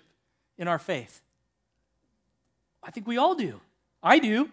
in 0.57 0.67
our 0.67 0.79
faith? 0.79 1.21
I 2.81 2.91
think 2.91 3.05
we 3.05 3.17
all 3.17 3.35
do. 3.35 3.59
I 4.01 4.19
do. 4.19 4.49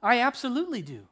I 0.00 0.20
absolutely 0.20 0.82
do. 0.82 1.07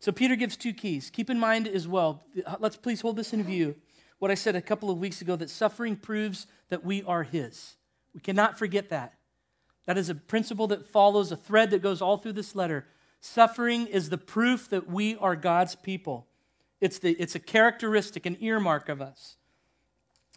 So 0.00 0.12
Peter 0.12 0.34
gives 0.34 0.56
two 0.56 0.72
keys. 0.72 1.10
Keep 1.10 1.28
in 1.30 1.38
mind 1.38 1.68
as 1.68 1.86
well, 1.86 2.24
let's 2.58 2.76
please 2.76 3.02
hold 3.02 3.16
this 3.16 3.32
in 3.34 3.42
view. 3.44 3.76
What 4.18 4.30
I 4.30 4.34
said 4.34 4.56
a 4.56 4.62
couple 4.62 4.90
of 4.90 4.98
weeks 4.98 5.20
ago 5.20 5.36
that 5.36 5.50
suffering 5.50 5.96
proves 5.96 6.46
that 6.70 6.84
we 6.84 7.02
are 7.04 7.22
his. 7.22 7.76
We 8.14 8.20
cannot 8.20 8.58
forget 8.58 8.88
that. 8.88 9.14
That 9.86 9.98
is 9.98 10.08
a 10.08 10.14
principle 10.14 10.66
that 10.68 10.86
follows 10.86 11.30
a 11.30 11.36
thread 11.36 11.70
that 11.70 11.82
goes 11.82 12.02
all 12.02 12.16
through 12.16 12.32
this 12.32 12.54
letter. 12.54 12.86
Suffering 13.20 13.86
is 13.86 14.08
the 14.08 14.18
proof 14.18 14.68
that 14.70 14.88
we 14.88 15.16
are 15.16 15.36
God's 15.36 15.74
people. 15.74 16.26
It's, 16.80 16.98
the, 16.98 17.12
it's 17.12 17.34
a 17.34 17.40
characteristic, 17.40 18.24
an 18.24 18.38
earmark 18.40 18.88
of 18.88 19.02
us. 19.02 19.36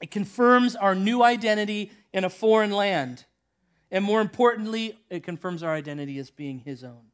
It 0.02 0.12
confirms 0.12 0.76
our 0.76 0.96
new 0.96 1.24
identity 1.24 1.92
in 2.12 2.26
a 2.26 2.30
foreign 2.30 2.72
land. 2.72 3.26
And 3.90 4.04
more 4.04 4.20
importantly, 4.20 4.98
it 5.10 5.24
confirms 5.24 5.64
our 5.64 5.74
identity 5.74 6.18
as 6.18 6.32
being 6.32 6.60
His 6.60 6.84
own. 6.84 7.13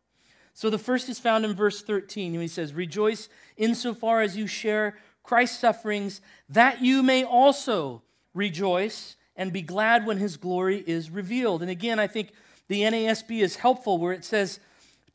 So 0.59 0.69
the 0.69 0.77
first 0.77 1.07
is 1.07 1.19
found 1.19 1.45
in 1.45 1.53
verse 1.53 1.81
13, 1.81 2.33
when 2.33 2.41
he 2.41 2.47
says, 2.49 2.73
Rejoice 2.73 3.29
insofar 3.55 4.19
as 4.19 4.35
you 4.35 4.45
share 4.45 4.97
Christ's 5.23 5.57
sufferings, 5.57 6.19
that 6.49 6.81
you 6.81 7.01
may 7.01 7.23
also 7.23 8.01
rejoice 8.33 9.15
and 9.37 9.53
be 9.53 9.61
glad 9.61 10.05
when 10.05 10.17
his 10.17 10.35
glory 10.35 10.83
is 10.85 11.09
revealed. 11.09 11.61
And 11.61 11.71
again, 11.71 11.97
I 11.97 12.07
think 12.07 12.33
the 12.67 12.81
NASB 12.81 13.39
is 13.39 13.55
helpful 13.55 13.99
where 13.99 14.11
it 14.11 14.25
says, 14.25 14.59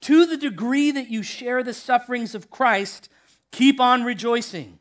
To 0.01 0.25
the 0.25 0.39
degree 0.39 0.91
that 0.93 1.11
you 1.11 1.23
share 1.23 1.63
the 1.63 1.75
sufferings 1.75 2.35
of 2.35 2.51
Christ, 2.51 3.11
keep 3.53 3.81
on 3.81 4.03
rejoicing, 4.03 4.79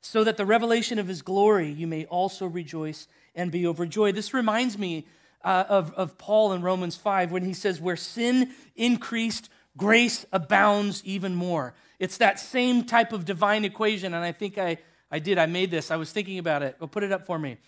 so 0.00 0.24
that 0.24 0.36
the 0.36 0.46
revelation 0.46 0.98
of 0.98 1.06
his 1.06 1.22
glory 1.22 1.70
you 1.70 1.86
may 1.86 2.06
also 2.06 2.44
rejoice 2.44 3.06
and 3.36 3.52
be 3.52 3.64
overjoyed. 3.64 4.16
This 4.16 4.34
reminds 4.34 4.76
me 4.76 5.06
uh, 5.44 5.64
of, 5.68 5.92
of 5.94 6.18
Paul 6.18 6.54
in 6.54 6.60
Romans 6.60 6.96
5 6.96 7.30
when 7.30 7.44
he 7.44 7.54
says, 7.54 7.80
Where 7.80 7.94
sin 7.94 8.50
increased, 8.74 9.48
grace 9.76 10.26
abounds 10.32 11.02
even 11.04 11.34
more. 11.34 11.74
It's 11.98 12.16
that 12.18 12.40
same 12.40 12.84
type 12.84 13.12
of 13.12 13.24
divine 13.24 13.64
equation, 13.64 14.14
and 14.14 14.24
I 14.24 14.32
think 14.32 14.58
I, 14.58 14.78
I 15.10 15.18
did. 15.18 15.38
I 15.38 15.46
made 15.46 15.70
this. 15.70 15.90
I 15.90 15.96
was 15.96 16.12
thinking 16.12 16.38
about 16.38 16.62
it. 16.62 16.76
Well, 16.80 16.88
put 16.88 17.02
it 17.02 17.12
up 17.12 17.26
for 17.26 17.38
me. 17.38 17.58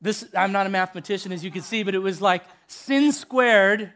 This, 0.00 0.26
I'm 0.36 0.52
not 0.52 0.66
a 0.66 0.70
mathematician, 0.70 1.32
as 1.32 1.42
you 1.44 1.50
can 1.50 1.62
see, 1.62 1.82
but 1.82 1.94
it 1.94 1.98
was 1.98 2.20
like 2.20 2.44
sin 2.66 3.12
squared 3.12 3.92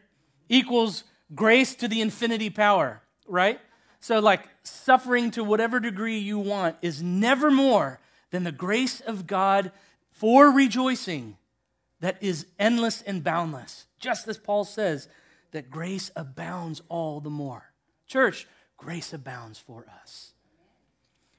equals 0.48 1.04
grace 1.34 1.74
to 1.76 1.88
the 1.88 2.00
infinity 2.00 2.50
power, 2.50 3.02
right? 3.26 3.60
So, 4.00 4.18
like, 4.18 4.48
suffering 4.62 5.30
to 5.32 5.44
whatever 5.44 5.78
degree 5.78 6.18
you 6.18 6.38
want 6.38 6.76
is 6.80 7.02
never 7.02 7.50
more 7.50 8.00
than 8.30 8.44
the 8.44 8.52
grace 8.52 9.00
of 9.00 9.26
God 9.26 9.72
for 10.10 10.50
rejoicing 10.50 11.36
that 12.00 12.16
is 12.22 12.46
endless 12.58 13.02
and 13.02 13.22
boundless. 13.22 13.86
Just 13.98 14.26
as 14.26 14.38
Paul 14.38 14.64
says, 14.64 15.08
that 15.52 15.70
grace 15.70 16.10
abounds 16.16 16.82
all 16.88 17.20
the 17.20 17.30
more. 17.30 17.72
Church, 18.06 18.46
grace 18.76 19.12
abounds 19.12 19.58
for 19.58 19.86
us. 20.02 20.32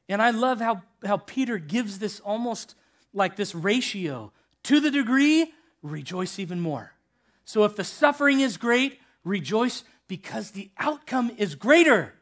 And 0.07 0.21
I 0.21 0.31
love 0.31 0.59
how, 0.59 0.81
how 1.05 1.17
Peter 1.17 1.57
gives 1.57 1.99
this 1.99 2.19
almost 2.19 2.75
like 3.13 3.35
this 3.35 3.55
ratio. 3.55 4.31
To 4.63 4.79
the 4.79 4.91
degree, 4.91 5.53
rejoice 5.81 6.39
even 6.39 6.59
more. 6.59 6.93
So 7.45 7.63
if 7.63 7.75
the 7.75 7.83
suffering 7.83 8.41
is 8.41 8.57
great, 8.57 8.99
rejoice 9.23 9.83
because 10.07 10.51
the 10.51 10.69
outcome 10.77 11.31
is 11.37 11.55
greater. 11.55 12.13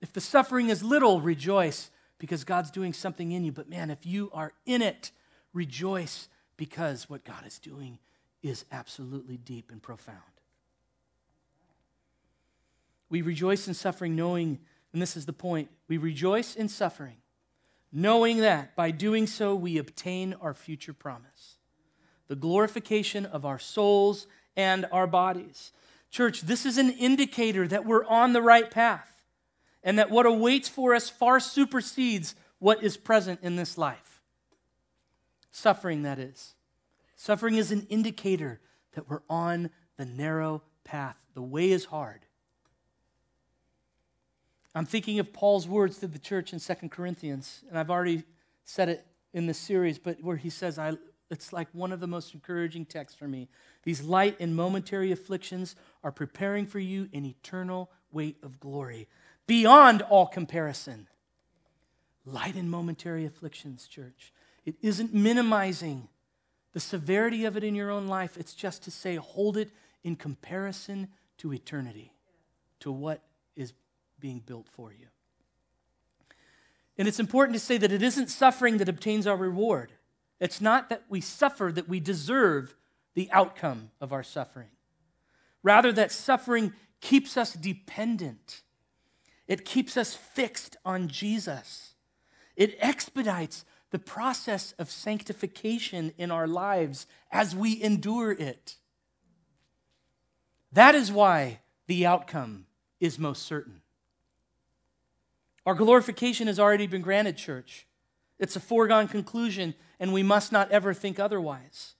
If 0.00 0.12
the 0.12 0.20
suffering 0.20 0.68
is 0.68 0.82
little, 0.82 1.20
rejoice 1.20 1.90
because 2.18 2.44
God's 2.44 2.70
doing 2.70 2.92
something 2.92 3.32
in 3.32 3.44
you. 3.44 3.52
But 3.52 3.68
man, 3.68 3.90
if 3.90 4.04
you 4.04 4.30
are 4.32 4.52
in 4.66 4.82
it, 4.82 5.12
rejoice 5.52 6.28
because 6.56 7.08
what 7.08 7.24
God 7.24 7.46
is 7.46 7.58
doing 7.58 7.98
is 8.42 8.64
absolutely 8.70 9.36
deep 9.36 9.70
and 9.70 9.82
profound. 9.82 10.18
We 13.08 13.22
rejoice 13.22 13.68
in 13.68 13.74
suffering, 13.74 14.14
knowing, 14.14 14.58
and 14.92 15.00
this 15.00 15.16
is 15.16 15.26
the 15.26 15.32
point, 15.32 15.70
we 15.88 15.96
rejoice 15.96 16.54
in 16.54 16.68
suffering, 16.68 17.16
knowing 17.92 18.38
that 18.38 18.76
by 18.76 18.90
doing 18.90 19.26
so 19.26 19.54
we 19.54 19.78
obtain 19.78 20.34
our 20.34 20.54
future 20.54 20.92
promise 20.92 21.58
the 22.28 22.36
glorification 22.36 23.24
of 23.24 23.46
our 23.46 23.58
souls 23.58 24.26
and 24.54 24.86
our 24.92 25.06
bodies. 25.06 25.72
Church, 26.10 26.42
this 26.42 26.64
is 26.64 26.78
an 26.78 26.90
indicator 26.90 27.66
that 27.66 27.86
we're 27.86 28.04
on 28.04 28.32
the 28.32 28.42
right 28.42 28.70
path 28.70 29.24
and 29.82 29.98
that 29.98 30.10
what 30.10 30.26
awaits 30.26 30.68
for 30.68 30.94
us 30.94 31.08
far 31.08 31.40
supersedes 31.40 32.34
what 32.58 32.82
is 32.82 32.96
present 32.96 33.40
in 33.42 33.56
this 33.56 33.78
life. 33.78 34.20
Suffering, 35.50 36.02
that 36.02 36.18
is. 36.18 36.54
Suffering 37.16 37.56
is 37.56 37.72
an 37.72 37.86
indicator 37.88 38.60
that 38.92 39.08
we're 39.08 39.22
on 39.28 39.70
the 39.96 40.04
narrow 40.04 40.62
path. 40.84 41.16
The 41.34 41.42
way 41.42 41.70
is 41.70 41.86
hard. 41.86 42.26
I'm 44.74 44.86
thinking 44.86 45.18
of 45.18 45.32
Paul's 45.32 45.66
words 45.66 45.98
to 45.98 46.06
the 46.06 46.18
church 46.18 46.52
in 46.52 46.60
2 46.60 46.88
Corinthians, 46.88 47.64
and 47.68 47.78
I've 47.78 47.90
already 47.90 48.22
said 48.64 48.88
it 48.88 49.06
in 49.32 49.46
this 49.46 49.58
series, 49.58 49.98
but 49.98 50.22
where 50.22 50.36
he 50.36 50.50
says, 50.50 50.78
I, 50.78 50.92
it's 51.30 51.52
like 51.52 51.68
one 51.72 51.92
of 51.92 52.00
the 52.00 52.06
most 52.06 52.34
encouraging 52.34 52.86
texts 52.86 53.18
for 53.18 53.28
me. 53.28 53.48
These 53.82 54.02
light 54.02 54.36
and 54.40 54.54
momentary 54.54 55.12
afflictions 55.12 55.74
are 56.04 56.12
preparing 56.12 56.66
for 56.66 56.78
you 56.78 57.08
an 57.12 57.24
eternal 57.24 57.90
weight 58.12 58.36
of 58.42 58.60
glory 58.60 59.08
beyond 59.46 60.02
all 60.02 60.26
comparison. 60.26 61.08
Light 62.24 62.54
and 62.54 62.70
momentary 62.70 63.24
afflictions, 63.24 63.88
church. 63.88 64.32
It 64.64 64.76
isn't 64.82 65.14
minimizing 65.14 66.08
the 66.72 66.80
severity 66.80 67.44
of 67.46 67.56
it 67.56 67.64
in 67.64 67.74
your 67.74 67.90
own 67.90 68.06
life. 68.06 68.36
It's 68.36 68.54
just 68.54 68.82
to 68.84 68.90
say, 68.90 69.16
hold 69.16 69.56
it 69.56 69.70
in 70.04 70.14
comparison 70.14 71.08
to 71.38 71.52
eternity, 71.52 72.12
to 72.80 72.92
what 72.92 73.22
being 74.20 74.40
built 74.44 74.68
for 74.68 74.92
you. 74.92 75.06
And 76.96 77.06
it's 77.06 77.20
important 77.20 77.54
to 77.54 77.64
say 77.64 77.78
that 77.78 77.92
it 77.92 78.02
isn't 78.02 78.28
suffering 78.28 78.78
that 78.78 78.88
obtains 78.88 79.26
our 79.26 79.36
reward. 79.36 79.92
It's 80.40 80.60
not 80.60 80.88
that 80.88 81.04
we 81.08 81.20
suffer 81.20 81.70
that 81.72 81.88
we 81.88 82.00
deserve 82.00 82.74
the 83.14 83.30
outcome 83.32 83.90
of 84.00 84.12
our 84.12 84.22
suffering. 84.22 84.68
Rather, 85.62 85.92
that 85.92 86.12
suffering 86.12 86.72
keeps 87.00 87.36
us 87.36 87.52
dependent, 87.52 88.62
it 89.46 89.64
keeps 89.64 89.96
us 89.96 90.14
fixed 90.14 90.76
on 90.84 91.08
Jesus, 91.08 91.94
it 92.56 92.76
expedites 92.80 93.64
the 93.90 93.98
process 93.98 94.72
of 94.78 94.90
sanctification 94.90 96.12
in 96.18 96.30
our 96.30 96.46
lives 96.46 97.06
as 97.32 97.56
we 97.56 97.82
endure 97.82 98.32
it. 98.32 98.76
That 100.72 100.94
is 100.94 101.10
why 101.10 101.60
the 101.86 102.04
outcome 102.04 102.66
is 103.00 103.18
most 103.18 103.44
certain. 103.44 103.80
Our 105.68 105.74
glorification 105.74 106.46
has 106.46 106.58
already 106.58 106.86
been 106.86 107.02
granted, 107.02 107.36
church. 107.36 107.86
It's 108.38 108.56
a 108.56 108.60
foregone 108.60 109.06
conclusion, 109.06 109.74
and 110.00 110.14
we 110.14 110.22
must 110.22 110.50
not 110.50 110.72
ever 110.72 110.94
think 110.94 111.20
otherwise. 111.20 111.92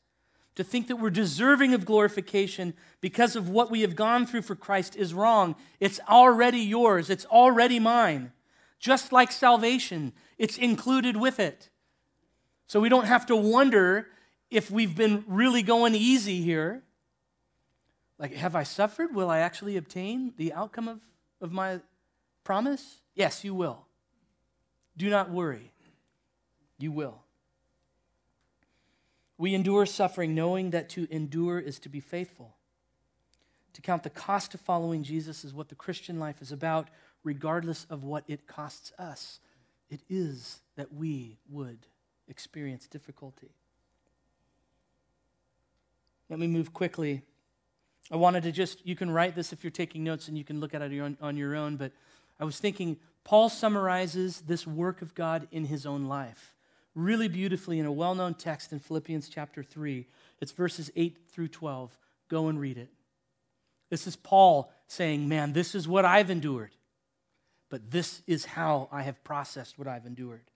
To 0.54 0.64
think 0.64 0.88
that 0.88 0.96
we're 0.96 1.10
deserving 1.10 1.74
of 1.74 1.84
glorification 1.84 2.72
because 3.02 3.36
of 3.36 3.50
what 3.50 3.70
we 3.70 3.82
have 3.82 3.94
gone 3.94 4.24
through 4.24 4.40
for 4.40 4.54
Christ 4.54 4.96
is 4.96 5.12
wrong. 5.12 5.54
It's 5.80 6.00
already 6.08 6.60
yours, 6.60 7.10
it's 7.10 7.26
already 7.26 7.78
mine. 7.78 8.32
Just 8.78 9.12
like 9.12 9.30
salvation, 9.30 10.14
it's 10.38 10.56
included 10.56 11.18
with 11.18 11.38
it. 11.38 11.68
So 12.68 12.80
we 12.80 12.88
don't 12.88 13.04
have 13.04 13.26
to 13.26 13.36
wonder 13.36 14.06
if 14.50 14.70
we've 14.70 14.96
been 14.96 15.24
really 15.26 15.62
going 15.62 15.94
easy 15.94 16.40
here. 16.40 16.84
Like, 18.18 18.32
have 18.32 18.56
I 18.56 18.62
suffered? 18.62 19.14
Will 19.14 19.28
I 19.28 19.40
actually 19.40 19.76
obtain 19.76 20.32
the 20.38 20.54
outcome 20.54 20.88
of, 20.88 21.00
of 21.42 21.52
my 21.52 21.80
promise? 22.48 23.02
Yes, 23.14 23.44
you 23.44 23.52
will. 23.52 23.84
Do 24.96 25.10
not 25.10 25.30
worry. 25.30 25.70
You 26.78 26.90
will. 26.90 27.20
We 29.36 29.54
endure 29.54 29.84
suffering 29.84 30.34
knowing 30.34 30.70
that 30.70 30.88
to 30.90 31.06
endure 31.10 31.58
is 31.58 31.78
to 31.80 31.90
be 31.90 32.00
faithful. 32.00 32.56
To 33.74 33.82
count 33.82 34.02
the 34.02 34.08
cost 34.08 34.54
of 34.54 34.62
following 34.62 35.02
Jesus 35.02 35.44
is 35.44 35.52
what 35.52 35.68
the 35.68 35.74
Christian 35.74 36.18
life 36.18 36.40
is 36.40 36.50
about, 36.50 36.88
regardless 37.22 37.86
of 37.90 38.02
what 38.02 38.24
it 38.26 38.46
costs 38.46 38.94
us. 38.98 39.40
It 39.90 40.00
is 40.08 40.60
that 40.76 40.94
we 40.94 41.36
would 41.50 41.80
experience 42.28 42.86
difficulty. 42.86 43.50
Let 46.30 46.38
me 46.38 46.46
move 46.46 46.72
quickly 46.72 47.24
I 48.10 48.16
wanted 48.16 48.42
to 48.44 48.52
just, 48.52 48.86
you 48.86 48.96
can 48.96 49.10
write 49.10 49.34
this 49.34 49.52
if 49.52 49.62
you're 49.62 49.70
taking 49.70 50.02
notes 50.02 50.28
and 50.28 50.38
you 50.38 50.44
can 50.44 50.60
look 50.60 50.74
at 50.74 50.80
it 50.80 51.16
on, 51.20 51.36
your 51.36 51.54
own, 51.54 51.76
but 51.76 51.92
I 52.38 52.44
was 52.44 52.58
thinking 52.58 52.98
Paul 53.24 53.48
summarizes 53.48 54.42
this 54.42 54.66
work 54.66 55.02
of 55.02 55.14
God 55.14 55.48
in 55.50 55.64
his 55.64 55.84
own 55.86 56.06
life 56.06 56.56
really 56.98 57.28
beautifully 57.28 57.78
in 57.78 57.86
a 57.86 57.92
well 57.92 58.14
known 58.14 58.34
text 58.34 58.72
in 58.72 58.80
Philippians 58.80 59.28
chapter 59.28 59.62
3. 59.62 60.06
It's 60.40 60.52
verses 60.52 60.90
8 60.96 61.18
through 61.30 61.48
12. 61.48 61.96
Go 62.28 62.48
and 62.48 62.60
read 62.60 62.76
it. 62.76 62.90
This 63.90 64.06
is 64.06 64.16
Paul 64.16 64.70
saying, 64.88 65.28
Man, 65.28 65.52
this 65.52 65.74
is 65.74 65.88
what 65.88 66.04
I've 66.04 66.30
endured, 66.30 66.74
but 67.70 67.90
this 67.90 68.22
is 68.26 68.44
how 68.44 68.88
I 68.90 69.02
have 69.02 69.22
processed 69.24 69.78
what 69.78 69.88
I've 69.88 70.06
endured. 70.06 70.50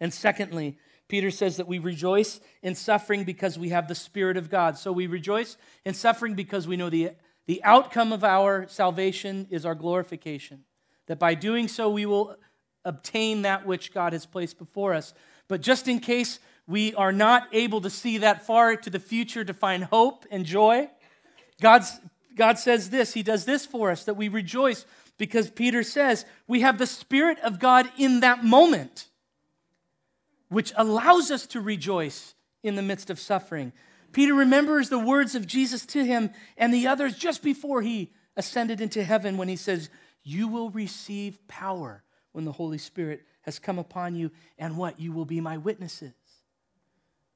And 0.00 0.12
secondly, 0.12 0.78
Peter 1.08 1.30
says 1.30 1.56
that 1.58 1.68
we 1.68 1.78
rejoice 1.78 2.40
in 2.62 2.74
suffering 2.74 3.24
because 3.24 3.58
we 3.58 3.68
have 3.68 3.88
the 3.88 3.94
Spirit 3.94 4.36
of 4.36 4.50
God. 4.50 4.76
So 4.76 4.92
we 4.92 5.06
rejoice 5.06 5.56
in 5.84 5.94
suffering 5.94 6.34
because 6.34 6.66
we 6.66 6.76
know 6.76 6.90
the, 6.90 7.12
the 7.46 7.62
outcome 7.64 8.12
of 8.12 8.24
our 8.24 8.66
salvation 8.68 9.46
is 9.50 9.64
our 9.64 9.74
glorification. 9.74 10.64
That 11.06 11.18
by 11.18 11.34
doing 11.34 11.68
so, 11.68 11.88
we 11.88 12.06
will 12.06 12.36
obtain 12.84 13.42
that 13.42 13.66
which 13.66 13.92
God 13.92 14.12
has 14.12 14.26
placed 14.26 14.58
before 14.58 14.94
us. 14.94 15.14
But 15.48 15.60
just 15.60 15.86
in 15.88 16.00
case 16.00 16.40
we 16.66 16.94
are 16.94 17.12
not 17.12 17.48
able 17.52 17.80
to 17.80 17.90
see 17.90 18.18
that 18.18 18.44
far 18.44 18.76
to 18.76 18.90
the 18.90 18.98
future 18.98 19.44
to 19.44 19.54
find 19.54 19.84
hope 19.84 20.26
and 20.30 20.44
joy, 20.44 20.90
God's, 21.60 22.00
God 22.34 22.58
says 22.58 22.90
this 22.90 23.14
He 23.14 23.22
does 23.22 23.44
this 23.44 23.64
for 23.64 23.90
us, 23.90 24.04
that 24.04 24.14
we 24.14 24.28
rejoice 24.28 24.84
because 25.18 25.50
Peter 25.50 25.82
says 25.82 26.24
we 26.46 26.60
have 26.60 26.78
the 26.78 26.86
Spirit 26.86 27.38
of 27.40 27.58
God 27.58 27.90
in 27.96 28.20
that 28.20 28.44
moment 28.44 29.08
which 30.48 30.72
allows 30.76 31.30
us 31.30 31.46
to 31.46 31.60
rejoice 31.60 32.34
in 32.62 32.76
the 32.76 32.82
midst 32.82 33.10
of 33.10 33.18
suffering. 33.18 33.72
Peter 34.16 34.32
remembers 34.32 34.88
the 34.88 34.98
words 34.98 35.34
of 35.34 35.46
Jesus 35.46 35.84
to 35.84 36.02
him 36.02 36.30
and 36.56 36.72
the 36.72 36.86
others 36.86 37.18
just 37.18 37.42
before 37.42 37.82
he 37.82 38.14
ascended 38.34 38.80
into 38.80 39.04
heaven 39.04 39.36
when 39.36 39.46
he 39.46 39.56
says, 39.56 39.90
You 40.22 40.48
will 40.48 40.70
receive 40.70 41.46
power 41.48 42.02
when 42.32 42.46
the 42.46 42.52
Holy 42.52 42.78
Spirit 42.78 43.26
has 43.42 43.58
come 43.58 43.78
upon 43.78 44.14
you, 44.14 44.30
and 44.56 44.78
what? 44.78 44.98
You 44.98 45.12
will 45.12 45.26
be 45.26 45.42
my 45.42 45.58
witnesses. 45.58 46.14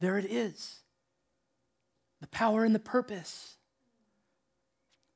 There 0.01 0.17
it 0.17 0.25
is 0.25 0.81
the 2.23 2.29
power 2.29 2.65
and 2.65 2.75
the 2.75 2.79
purpose, 2.79 3.59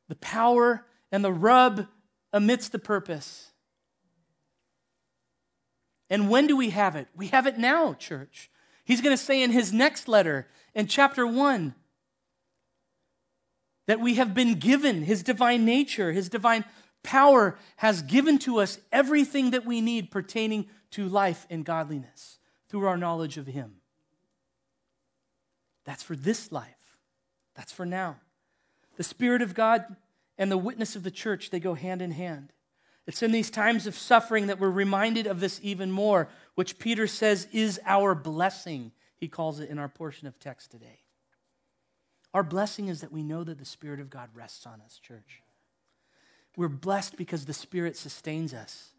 the 0.08 0.16
power 0.16 0.84
and 1.10 1.24
the 1.24 1.32
rub 1.32 1.86
amidst 2.30 2.72
the 2.72 2.78
purpose. 2.78 3.52
And 6.10 6.28
when 6.28 6.46
do 6.46 6.58
we 6.58 6.68
have 6.70 6.94
it? 6.94 7.08
We 7.16 7.28
have 7.28 7.46
it 7.46 7.56
now, 7.56 7.94
church. 7.94 8.50
He's 8.84 9.00
going 9.00 9.16
to 9.16 9.22
say 9.22 9.42
in 9.42 9.50
his 9.50 9.72
next 9.72 10.08
letter, 10.08 10.46
in 10.74 10.86
chapter 10.86 11.26
1, 11.26 11.74
that 13.86 14.00
we 14.00 14.14
have 14.14 14.34
been 14.34 14.58
given 14.58 15.02
his 15.02 15.22
divine 15.22 15.64
nature, 15.64 16.12
his 16.12 16.28
divine 16.28 16.64
power 17.02 17.58
has 17.76 18.02
given 18.02 18.38
to 18.38 18.58
us 18.58 18.78
everything 18.90 19.50
that 19.50 19.66
we 19.66 19.80
need 19.80 20.10
pertaining 20.10 20.66
to 20.90 21.06
life 21.06 21.46
and 21.50 21.64
godliness 21.64 22.38
through 22.68 22.86
our 22.86 22.96
knowledge 22.96 23.36
of 23.36 23.46
him. 23.46 23.76
That's 25.84 26.02
for 26.02 26.16
this 26.16 26.50
life, 26.50 26.98
that's 27.54 27.72
for 27.72 27.84
now. 27.84 28.16
The 28.96 29.04
Spirit 29.04 29.42
of 29.42 29.54
God 29.54 29.84
and 30.38 30.50
the 30.50 30.58
witness 30.58 30.96
of 30.96 31.02
the 31.02 31.10
church, 31.10 31.50
they 31.50 31.60
go 31.60 31.74
hand 31.74 32.00
in 32.00 32.12
hand. 32.12 32.52
It's 33.06 33.22
in 33.22 33.32
these 33.32 33.50
times 33.50 33.86
of 33.86 33.94
suffering 33.94 34.46
that 34.46 34.58
we're 34.58 34.70
reminded 34.70 35.26
of 35.26 35.40
this 35.40 35.60
even 35.62 35.90
more, 35.90 36.28
which 36.54 36.78
Peter 36.78 37.06
says 37.06 37.46
is 37.52 37.78
our 37.84 38.14
blessing. 38.14 38.92
He 39.24 39.28
calls 39.28 39.58
it 39.58 39.70
in 39.70 39.78
our 39.78 39.88
portion 39.88 40.28
of 40.28 40.38
text 40.38 40.70
today. 40.70 40.98
Our 42.34 42.42
blessing 42.42 42.88
is 42.88 43.00
that 43.00 43.10
we 43.10 43.22
know 43.22 43.42
that 43.42 43.56
the 43.56 43.64
Spirit 43.64 43.98
of 43.98 44.10
God 44.10 44.28
rests 44.34 44.66
on 44.66 44.82
us, 44.84 44.98
church. 44.98 45.40
We're 46.58 46.68
blessed 46.68 47.16
because 47.16 47.46
the 47.46 47.54
Spirit 47.54 47.96
sustains 47.96 48.52
us. 48.52 48.90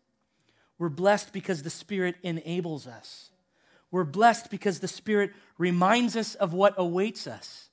We're 0.80 0.90
blessed 0.90 1.32
because 1.32 1.62
the 1.62 1.70
Spirit 1.70 2.16
enables 2.24 2.88
us. 2.88 3.30
We're 3.92 4.04
blessed 4.04 4.50
because 4.50 4.80
the 4.80 4.88
Spirit 4.88 5.32
reminds 5.60 6.16
us 6.16 6.34
of 6.34 6.54
what 6.54 6.74
awaits 6.76 7.28
us. 7.28 7.70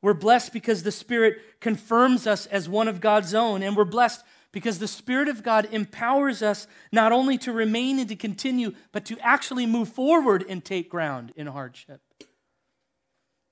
We're 0.00 0.14
blessed 0.14 0.52
because 0.52 0.84
the 0.84 0.92
Spirit 0.92 1.38
confirms 1.58 2.28
us 2.28 2.46
as 2.46 2.68
one 2.68 2.86
of 2.86 3.00
God's 3.00 3.34
own. 3.34 3.64
And 3.64 3.76
we're 3.76 3.84
blessed 3.84 4.22
because 4.56 4.78
the 4.78 4.88
Spirit 4.88 5.28
of 5.28 5.42
God 5.42 5.68
empowers 5.70 6.40
us 6.40 6.66
not 6.90 7.12
only 7.12 7.36
to 7.36 7.52
remain 7.52 7.98
and 7.98 8.08
to 8.08 8.16
continue, 8.16 8.72
but 8.90 9.04
to 9.04 9.18
actually 9.18 9.66
move 9.66 9.90
forward 9.90 10.42
and 10.48 10.64
take 10.64 10.88
ground 10.88 11.30
in 11.36 11.46
hardship. 11.46 12.00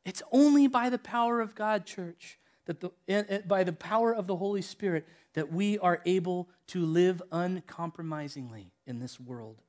It's 0.06 0.22
only 0.32 0.66
by 0.66 0.88
the 0.88 0.96
power 0.96 1.42
of 1.42 1.54
God, 1.54 1.84
church, 1.84 2.38
that 2.64 2.80
the, 2.80 2.88
eh, 3.06 3.22
eh, 3.28 3.38
by 3.46 3.64
the 3.64 3.72
power 3.74 4.14
of 4.14 4.26
the 4.26 4.36
Holy 4.36 4.62
Spirit, 4.62 5.06
that 5.34 5.52
we 5.52 5.78
are 5.78 6.00
able 6.06 6.48
to 6.68 6.86
live 6.86 7.20
uncompromisingly 7.30 8.72
in 8.86 8.98
this 8.98 9.20
world, 9.20 9.60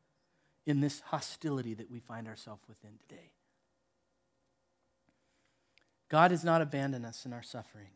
in 0.66 0.80
this 0.80 1.02
hostility 1.02 1.74
that 1.74 1.92
we 1.92 2.00
find 2.00 2.30
ourselves 2.30 2.64
within 2.70 2.92
today. 3.10 3.34
God 6.08 6.32
has 6.32 6.46
not 6.46 6.62
abandoned 6.62 7.06
us 7.06 7.26
in 7.26 7.34
our 7.34 7.44
suffering. 7.44 7.90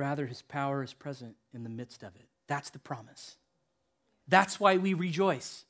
Rather, 0.00 0.24
his 0.24 0.40
power 0.40 0.82
is 0.82 0.94
present 0.94 1.36
in 1.52 1.62
the 1.62 1.68
midst 1.68 2.02
of 2.02 2.16
it. 2.16 2.24
That's 2.46 2.70
the 2.70 2.78
promise. 2.78 3.36
That's 4.26 4.58
why 4.58 4.78
we 4.78 4.94
rejoice. 4.94 5.66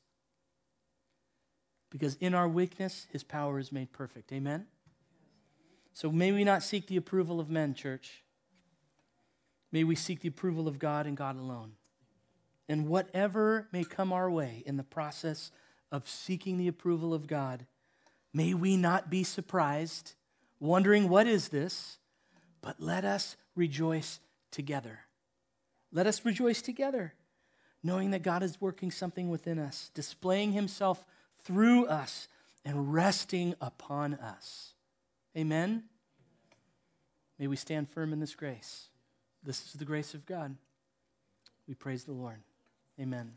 Because 1.89 2.15
in 2.15 2.33
our 2.33 2.47
weakness, 2.47 3.07
his 3.11 3.25
power 3.25 3.59
is 3.59 3.73
made 3.73 3.91
perfect. 3.91 4.31
Amen? 4.31 4.67
So 5.91 6.13
may 6.13 6.31
we 6.31 6.45
not 6.45 6.63
seek 6.63 6.87
the 6.87 6.95
approval 6.95 7.41
of 7.41 7.49
men, 7.49 7.73
church. 7.73 8.23
May 9.69 9.83
we 9.83 9.95
seek 9.95 10.21
the 10.21 10.29
approval 10.29 10.65
of 10.65 10.79
God 10.79 11.07
and 11.07 11.17
God 11.17 11.37
alone. 11.37 11.73
And 12.69 12.87
whatever 12.87 13.67
may 13.73 13.83
come 13.83 14.13
our 14.13 14.31
way 14.31 14.63
in 14.65 14.77
the 14.77 14.83
process 14.83 15.51
of 15.91 16.07
seeking 16.07 16.57
the 16.57 16.69
approval 16.69 17.13
of 17.13 17.27
God, 17.27 17.65
may 18.33 18.53
we 18.53 18.77
not 18.77 19.09
be 19.09 19.25
surprised, 19.25 20.13
wondering, 20.57 21.09
what 21.09 21.27
is 21.27 21.49
this? 21.49 21.97
But 22.61 22.79
let 22.79 23.03
us 23.03 23.35
rejoice 23.55 24.19
together. 24.51 24.99
Let 25.91 26.07
us 26.07 26.23
rejoice 26.25 26.61
together, 26.61 27.13
knowing 27.83 28.11
that 28.11 28.23
God 28.23 28.43
is 28.43 28.61
working 28.61 28.91
something 28.91 29.29
within 29.29 29.59
us, 29.59 29.91
displaying 29.93 30.53
himself 30.53 31.05
through 31.43 31.87
us, 31.87 32.27
and 32.63 32.93
resting 32.93 33.55
upon 33.59 34.13
us. 34.15 34.73
Amen. 35.35 35.83
May 37.39 37.47
we 37.47 37.55
stand 37.55 37.89
firm 37.89 38.13
in 38.13 38.19
this 38.19 38.35
grace. 38.35 38.89
This 39.43 39.65
is 39.65 39.73
the 39.73 39.85
grace 39.85 40.13
of 40.13 40.25
God. 40.25 40.55
We 41.67 41.73
praise 41.73 42.03
the 42.03 42.11
Lord. 42.11 42.37
Amen. 42.99 43.31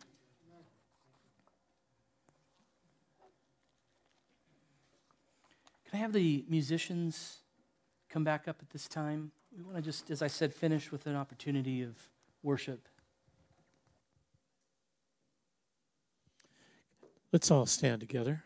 Can 5.88 6.00
I 6.00 6.02
have 6.02 6.12
the 6.12 6.44
musicians 6.48 7.38
come 8.10 8.24
back 8.24 8.46
up 8.48 8.56
at 8.60 8.70
this 8.70 8.88
time? 8.88 9.30
We 9.56 9.62
want 9.62 9.76
to 9.76 9.82
just, 9.82 10.10
as 10.10 10.20
I 10.20 10.26
said, 10.26 10.52
finish 10.52 10.90
with 10.90 11.06
an 11.06 11.14
opportunity 11.14 11.82
of 11.82 11.96
worship. 12.42 12.88
Let's 17.32 17.50
all 17.50 17.66
stand 17.66 18.00
together. 18.00 18.42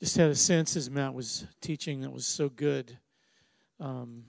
Just 0.00 0.16
had 0.16 0.30
a 0.30 0.34
sense 0.34 0.74
as 0.76 0.90
Matt 0.90 1.14
was 1.14 1.46
teaching 1.60 2.00
that 2.00 2.10
was 2.10 2.26
so 2.26 2.48
good. 2.48 2.98
Um, 3.78 4.24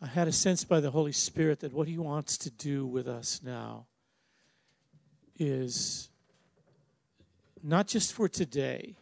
I 0.00 0.06
had 0.06 0.28
a 0.28 0.32
sense 0.32 0.62
by 0.62 0.80
the 0.80 0.90
Holy 0.90 1.12
Spirit 1.12 1.60
that 1.60 1.72
what 1.72 1.88
He 1.88 1.96
wants 1.96 2.36
to 2.38 2.50
do 2.50 2.86
with 2.86 3.08
us 3.08 3.40
now 3.42 3.86
is 5.38 6.10
not 7.62 7.88
just 7.88 8.12
for 8.12 8.28
today. 8.28 8.94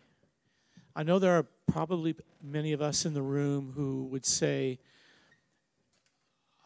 I 0.94 1.02
know 1.02 1.18
there 1.18 1.32
are 1.32 1.46
probably 1.66 2.14
many 2.42 2.72
of 2.72 2.80
us 2.80 3.04
in 3.04 3.12
the 3.12 3.22
room 3.22 3.72
who 3.74 4.04
would 4.04 4.24
say, 4.24 4.78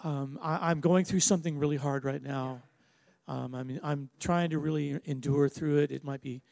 um, 0.04 0.38
I, 0.42 0.70
am 0.70 0.80
going 0.80 1.06
through 1.06 1.20
something 1.20 1.58
really 1.58 1.76
hard 1.76 2.04
right 2.04 2.22
now. 2.22 2.62
Um, 3.26 3.54
I 3.54 3.62
mean, 3.62 3.80
I'm 3.82 4.10
trying 4.20 4.50
to 4.50 4.58
really 4.58 5.00
endure 5.06 5.48
through 5.48 5.78
it. 5.78 5.90
It 5.90 6.04
might 6.04 6.20
be 6.20 6.42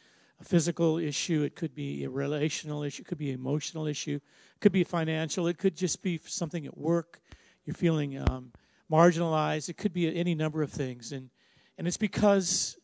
a 0.40 0.44
physical 0.44 0.98
issue, 0.98 1.42
it 1.42 1.54
could 1.54 1.74
be 1.74 2.04
a 2.04 2.10
relational 2.10 2.82
issue, 2.82 3.02
it 3.02 3.06
could 3.06 3.18
be 3.18 3.30
an 3.30 3.36
emotional 3.36 3.86
issue, 3.86 4.16
it 4.16 4.60
could 4.60 4.72
be 4.72 4.84
financial, 4.84 5.46
it 5.46 5.56
could 5.58 5.76
just 5.76 6.02
be 6.02 6.18
something 6.24 6.66
at 6.66 6.76
work 6.76 7.20
you're 7.66 7.74
feeling 7.74 8.18
um, 8.30 8.52
marginalized. 8.90 9.68
It 9.68 9.76
could 9.76 9.92
be 9.92 10.16
any 10.16 10.34
number 10.34 10.62
of 10.62 10.70
things, 10.70 11.12
and 11.12 11.30
and 11.76 11.86
it's 11.86 11.96
because, 11.98 12.78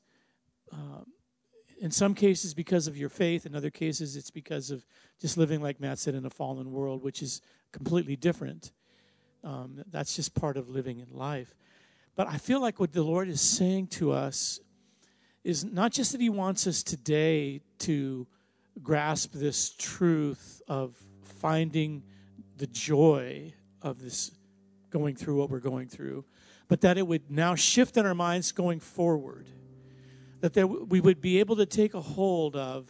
um, 0.70 1.06
in 1.80 1.90
some 1.90 2.14
cases, 2.14 2.52
because 2.52 2.86
of 2.86 2.96
your 2.96 3.08
faith. 3.08 3.46
In 3.46 3.54
other 3.54 3.70
cases, 3.70 4.16
it's 4.16 4.30
because 4.30 4.70
of 4.70 4.84
just 5.20 5.38
living, 5.38 5.62
like 5.62 5.80
Matt 5.80 5.98
said, 5.98 6.14
in 6.14 6.26
a 6.26 6.30
fallen 6.30 6.70
world, 6.72 7.02
which 7.02 7.22
is 7.22 7.40
completely 7.72 8.16
different. 8.16 8.72
Um, 9.44 9.82
that's 9.90 10.14
just 10.14 10.34
part 10.34 10.56
of 10.56 10.68
living 10.68 10.98
in 10.98 11.16
life. 11.16 11.54
But 12.14 12.28
I 12.28 12.36
feel 12.36 12.60
like 12.60 12.78
what 12.78 12.92
the 12.92 13.02
Lord 13.02 13.28
is 13.28 13.40
saying 13.40 13.86
to 13.88 14.12
us 14.12 14.60
is 15.42 15.64
not 15.64 15.92
just 15.92 16.12
that 16.12 16.20
He 16.20 16.28
wants 16.28 16.66
us 16.66 16.82
today 16.82 17.62
to 17.80 18.26
grasp 18.82 19.32
this 19.32 19.70
truth 19.70 20.62
of 20.68 20.96
finding 21.22 22.02
the 22.58 22.66
joy 22.66 23.52
of 23.80 24.00
this 24.00 24.30
going 24.92 25.16
through 25.16 25.36
what 25.36 25.50
we're 25.50 25.58
going 25.58 25.88
through, 25.88 26.24
but 26.68 26.82
that 26.82 26.98
it 26.98 27.06
would 27.06 27.30
now 27.30 27.56
shift 27.56 27.96
in 27.96 28.06
our 28.06 28.14
minds 28.14 28.52
going 28.52 28.78
forward. 28.78 29.48
That 30.40 30.52
there, 30.52 30.66
we 30.66 31.00
would 31.00 31.20
be 31.20 31.40
able 31.40 31.56
to 31.56 31.66
take 31.66 31.94
a 31.94 32.00
hold 32.00 32.54
of, 32.54 32.88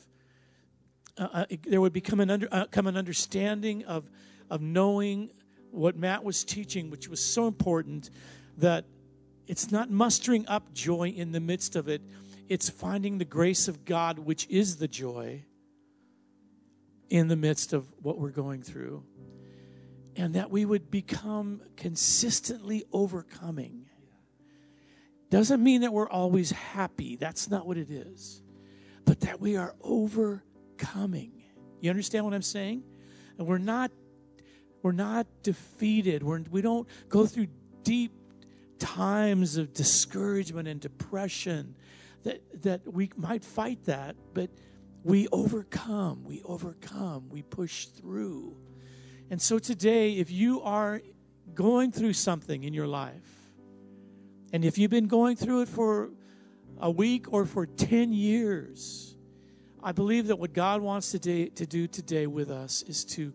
uh, 1.16 1.28
uh 1.32 1.44
there 1.66 1.80
would 1.80 1.92
become 1.92 2.20
an, 2.20 2.30
under, 2.30 2.48
uh, 2.52 2.66
come 2.66 2.86
an 2.86 2.96
understanding 2.96 3.84
of, 3.84 4.10
of 4.50 4.60
knowing 4.60 5.30
what 5.70 5.96
Matt 5.96 6.22
was 6.24 6.44
teaching, 6.44 6.90
which 6.90 7.08
was 7.08 7.24
so 7.24 7.46
important, 7.46 8.10
that 8.58 8.84
it's 9.46 9.70
not 9.70 9.90
mustering 9.90 10.46
up 10.48 10.74
joy 10.74 11.08
in 11.08 11.32
the 11.32 11.40
midst 11.40 11.76
of 11.76 11.88
it, 11.88 12.02
it's 12.48 12.68
finding 12.68 13.18
the 13.18 13.24
grace 13.24 13.68
of 13.68 13.84
God, 13.84 14.18
which 14.18 14.46
is 14.48 14.76
the 14.76 14.88
joy 14.88 15.44
in 17.08 17.28
the 17.28 17.36
midst 17.36 17.72
of 17.72 17.86
what 18.02 18.18
we're 18.18 18.30
going 18.30 18.62
through 18.62 19.04
and 20.16 20.34
that 20.34 20.50
we 20.50 20.64
would 20.64 20.90
become 20.90 21.62
consistently 21.76 22.84
overcoming. 22.92 23.86
Doesn't 25.30 25.62
mean 25.62 25.80
that 25.80 25.92
we're 25.92 26.10
always 26.10 26.50
happy. 26.50 27.16
That's 27.16 27.50
not 27.50 27.66
what 27.66 27.78
it 27.78 27.90
is. 27.90 28.42
But 29.04 29.20
that 29.20 29.40
we 29.40 29.56
are 29.56 29.74
overcoming. 29.80 31.42
You 31.80 31.90
understand 31.90 32.24
what 32.24 32.34
I'm 32.34 32.42
saying? 32.42 32.82
And 33.38 33.46
we're 33.46 33.58
not 33.58 33.90
we're 34.82 34.92
not 34.92 35.26
defeated. 35.44 36.24
We're, 36.24 36.40
we 36.50 36.60
don't 36.60 36.88
go 37.08 37.24
through 37.24 37.46
deep 37.84 38.12
times 38.80 39.56
of 39.56 39.72
discouragement 39.72 40.66
and 40.66 40.80
depression 40.80 41.76
that 42.24 42.62
that 42.62 42.92
we 42.92 43.10
might 43.16 43.44
fight 43.44 43.84
that, 43.84 44.16
but 44.34 44.50
we 45.02 45.28
overcome. 45.32 46.24
We 46.24 46.42
overcome. 46.42 47.28
We 47.30 47.42
push 47.42 47.86
through 47.86 48.56
and 49.32 49.40
so 49.40 49.58
today, 49.58 50.12
if 50.12 50.30
you 50.30 50.60
are 50.60 51.00
going 51.54 51.90
through 51.90 52.12
something 52.12 52.64
in 52.64 52.74
your 52.74 52.86
life, 52.86 53.48
and 54.52 54.62
if 54.62 54.76
you've 54.76 54.90
been 54.90 55.06
going 55.06 55.36
through 55.36 55.62
it 55.62 55.70
for 55.70 56.10
a 56.78 56.90
week 56.90 57.32
or 57.32 57.46
for 57.46 57.64
10 57.64 58.12
years, 58.12 59.16
I 59.82 59.92
believe 59.92 60.26
that 60.26 60.38
what 60.38 60.52
God 60.52 60.82
wants 60.82 61.12
to 61.12 61.18
do 61.18 61.86
today 61.86 62.26
with 62.26 62.50
us 62.50 62.82
is 62.82 63.06
to, 63.06 63.32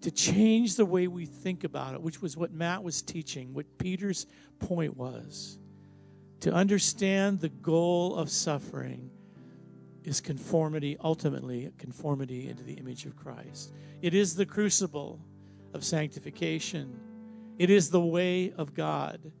to 0.00 0.10
change 0.10 0.76
the 0.76 0.86
way 0.86 1.08
we 1.08 1.26
think 1.26 1.64
about 1.64 1.92
it, 1.92 2.00
which 2.00 2.22
was 2.22 2.38
what 2.38 2.50
Matt 2.50 2.82
was 2.82 3.02
teaching, 3.02 3.52
what 3.52 3.66
Peter's 3.76 4.24
point 4.60 4.96
was. 4.96 5.58
To 6.40 6.54
understand 6.54 7.40
the 7.40 7.50
goal 7.50 8.16
of 8.16 8.30
suffering 8.30 9.10
is 10.04 10.22
conformity, 10.22 10.96
ultimately, 11.04 11.70
conformity 11.76 12.48
into 12.48 12.62
the 12.62 12.74
image 12.74 13.04
of 13.04 13.14
Christ. 13.14 13.74
It 14.00 14.14
is 14.14 14.36
the 14.36 14.46
crucible 14.46 15.20
of 15.74 15.84
sanctification. 15.84 16.98
It 17.58 17.68
is 17.68 17.90
the 17.90 18.00
way 18.00 18.52
of 18.56 18.74
God. 18.74 19.32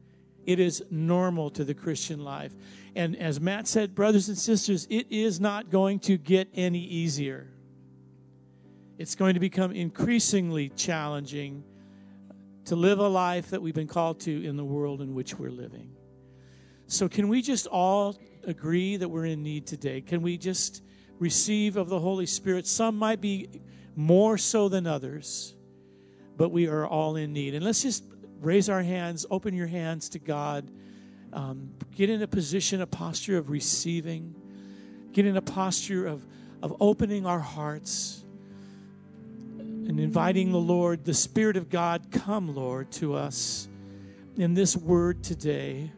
It 0.44 0.60
is 0.60 0.84
normal 0.90 1.50
to 1.50 1.64
the 1.64 1.74
Christian 1.74 2.22
life. 2.22 2.54
And 2.94 3.16
as 3.16 3.40
Matt 3.40 3.66
said, 3.66 3.94
brothers 3.94 4.28
and 4.28 4.36
sisters, 4.36 4.86
it 4.90 5.10
is 5.10 5.40
not 5.40 5.70
going 5.70 6.00
to 6.00 6.18
get 6.18 6.48
any 6.54 6.80
easier. 6.80 7.48
It's 8.98 9.14
going 9.14 9.34
to 9.34 9.40
become 9.40 9.72
increasingly 9.72 10.68
challenging 10.70 11.64
to 12.66 12.76
live 12.76 12.98
a 12.98 13.08
life 13.08 13.50
that 13.50 13.60
we've 13.60 13.74
been 13.74 13.88
called 13.88 14.20
to 14.20 14.44
in 14.44 14.56
the 14.56 14.64
world 14.64 15.00
in 15.00 15.14
which 15.14 15.38
we're 15.38 15.50
living. 15.50 15.90
So, 16.86 17.08
can 17.08 17.28
we 17.28 17.42
just 17.42 17.66
all 17.66 18.16
agree 18.44 18.96
that 18.96 19.08
we're 19.08 19.26
in 19.26 19.42
need 19.42 19.66
today? 19.66 20.00
Can 20.00 20.22
we 20.22 20.36
just 20.36 20.82
receive 21.18 21.76
of 21.76 21.88
the 21.88 21.98
Holy 21.98 22.26
Spirit? 22.26 22.66
Some 22.66 22.96
might 22.96 23.20
be 23.20 23.48
more 23.96 24.38
so 24.38 24.68
than 24.68 24.86
others 24.86 25.54
but 26.36 26.50
we 26.50 26.66
are 26.68 26.86
all 26.86 27.16
in 27.16 27.32
need. 27.32 27.54
And 27.54 27.64
let's 27.64 27.82
just 27.82 28.04
raise 28.40 28.68
our 28.68 28.82
hands, 28.82 29.26
open 29.30 29.54
your 29.54 29.66
hands 29.66 30.08
to 30.10 30.18
God. 30.18 30.70
Um, 31.32 31.70
get 31.94 32.10
in 32.10 32.22
a 32.22 32.26
position, 32.26 32.80
a 32.80 32.86
posture 32.86 33.38
of 33.38 33.50
receiving. 33.50 34.34
Get 35.12 35.26
in 35.26 35.36
a 35.36 35.42
posture 35.42 36.06
of, 36.06 36.24
of 36.62 36.76
opening 36.80 37.26
our 37.26 37.40
hearts 37.40 38.24
and 39.58 40.00
inviting 40.00 40.50
the 40.50 40.58
Lord, 40.58 41.04
the 41.04 41.14
Spirit 41.14 41.56
of 41.56 41.68
God, 41.68 42.10
come, 42.10 42.54
Lord, 42.54 42.90
to 42.92 43.14
us 43.14 43.68
in 44.36 44.54
this 44.54 44.76
word 44.76 45.22
today. 45.22 45.90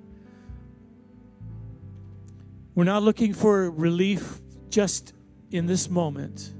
We're 2.75 2.85
not 2.85 3.03
looking 3.03 3.33
for 3.33 3.71
relief 3.71 4.41
just 4.71 5.15
in 5.51 5.67
this 5.67 5.89
moment. 5.89 6.53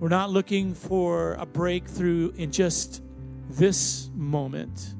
We're 0.00 0.08
not 0.08 0.30
looking 0.30 0.74
for 0.74 1.34
a 1.34 1.46
breakthrough 1.46 2.32
in 2.36 2.52
just 2.52 3.02
this 3.50 4.10
moment. 4.14 4.94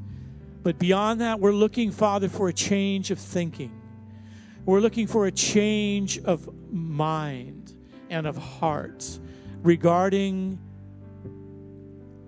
But 0.64 0.78
beyond 0.78 1.20
that, 1.20 1.38
we're 1.38 1.52
looking, 1.52 1.92
Father, 1.92 2.28
for 2.28 2.48
a 2.48 2.52
change 2.52 3.12
of 3.12 3.18
thinking. 3.18 3.72
We're 4.64 4.80
looking 4.80 5.06
for 5.06 5.26
a 5.26 5.30
change 5.30 6.18
of 6.24 6.48
mind 6.72 7.74
and 8.10 8.26
of 8.26 8.36
heart 8.36 9.18
regarding 9.62 10.58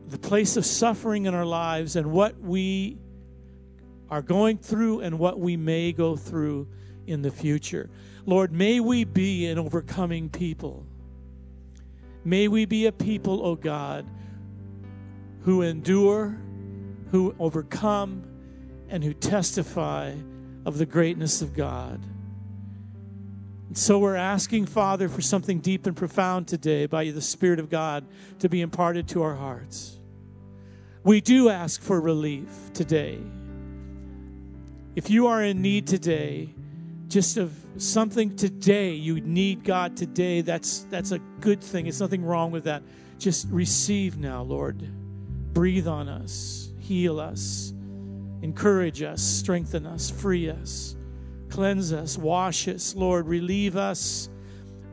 the 0.07 0.19
place 0.19 0.57
of 0.57 0.65
suffering 0.65 1.27
in 1.27 1.35
our 1.35 1.45
lives 1.45 1.97
and 1.97 2.13
what 2.13 2.39
we 2.41 2.99
are 4.11 4.23
going 4.23 4.59
through 4.59 5.01
and 5.01 5.19
what 5.19 5.39
we 5.39 5.57
may 5.57 5.93
go 5.93 6.17
through 6.17 6.69
in 7.07 7.23
the 7.23 7.31
future. 7.31 7.91
Lord, 8.27 8.53
may 8.53 8.79
we 8.79 9.05
be 9.05 9.47
an 9.47 9.59
overcoming 9.59 10.29
people. 10.29 10.87
May 12.25 12.49
we 12.49 12.65
be 12.67 12.87
a 12.87 12.93
people, 12.93 13.45
O 13.45 13.55
God, 13.55 14.07
who 15.43 15.63
endure, 15.63 16.37
who 17.11 17.35
overcome, 17.39 18.25
and 18.89 19.03
who 19.03 19.15
testify 19.15 20.15
of 20.67 20.79
the 20.79 20.87
greatness 20.87 21.41
of 21.41 21.55
God. 21.55 22.05
And 23.69 23.79
so 23.79 23.99
we're 24.01 24.17
asking, 24.17 24.67
Father, 24.67 25.09
for 25.09 25.23
something 25.23 25.61
deep 25.61 25.87
and 25.87 25.97
profound 25.97 26.49
today 26.49 26.87
by 26.87 27.11
the 27.11 27.23
Spirit 27.23 27.61
of 27.61 27.71
God 27.71 28.05
to 28.41 28.49
be 28.49 28.61
imparted 28.61 29.09
to 29.09 29.23
our 29.23 29.37
hearts. 29.37 29.99
We 31.05 31.21
do 31.21 31.49
ask 31.49 31.81
for 31.81 32.01
relief 32.01 32.51
today. 32.75 33.19
If 34.97 35.09
you 35.09 35.29
are 35.29 35.43
in 35.43 35.63
need 35.63 35.87
today, 35.87 36.51
just 37.11 37.37
of 37.37 37.53
something 37.77 38.35
today 38.37 38.93
you 38.93 39.21
need 39.21 39.65
god 39.65 39.97
today 39.97 40.41
that's 40.41 40.87
that's 40.91 41.11
a 41.11 41.19
good 41.41 41.63
thing 41.63 41.87
it's 41.87 42.01
nothing 42.01 42.25
wrong 42.25 42.51
with 42.51 42.65
that 42.65 42.83
just 43.19 43.47
receive 43.51 44.17
now 44.17 44.43
lord 44.43 44.89
Breathe 45.53 45.89
on 45.89 46.09
us, 46.09 46.71
heal 46.79 47.19
us, 47.19 47.73
encourage 48.43 49.03
us, 49.03 49.21
strengthen 49.21 49.85
us, 49.85 50.09
free 50.09 50.49
us, 50.49 50.97
cleanse 51.49 51.93
us, 51.93 52.17
wash 52.17 52.69
us, 52.69 52.95
Lord, 52.95 53.27
relieve 53.27 53.77
us. 53.77 54.29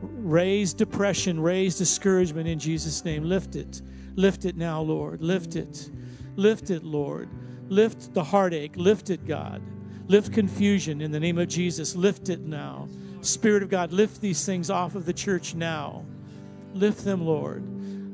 Raise 0.00 0.74
depression, 0.74 1.40
raise 1.40 1.76
discouragement 1.76 2.46
in 2.46 2.58
Jesus' 2.60 3.04
name. 3.04 3.24
Lift 3.24 3.56
it. 3.56 3.82
Lift 4.14 4.44
it 4.44 4.56
now, 4.56 4.80
Lord. 4.80 5.22
Lift 5.22 5.56
it. 5.56 5.90
Lift 6.36 6.70
it, 6.70 6.84
Lord. 6.84 7.28
Lift 7.68 8.14
the 8.14 8.22
heartache. 8.22 8.76
Lift 8.76 9.10
it, 9.10 9.26
God. 9.26 9.60
Lift 10.08 10.32
confusion 10.32 11.02
in 11.02 11.12
the 11.12 11.20
name 11.20 11.38
of 11.38 11.48
Jesus. 11.48 11.94
Lift 11.94 12.30
it 12.30 12.40
now. 12.40 12.88
Spirit 13.20 13.62
of 13.62 13.68
God, 13.68 13.92
lift 13.92 14.20
these 14.20 14.44
things 14.44 14.70
off 14.70 14.94
of 14.94 15.04
the 15.04 15.12
church 15.12 15.54
now. 15.54 16.04
Lift 16.72 17.04
them, 17.04 17.24
Lord. 17.24 17.62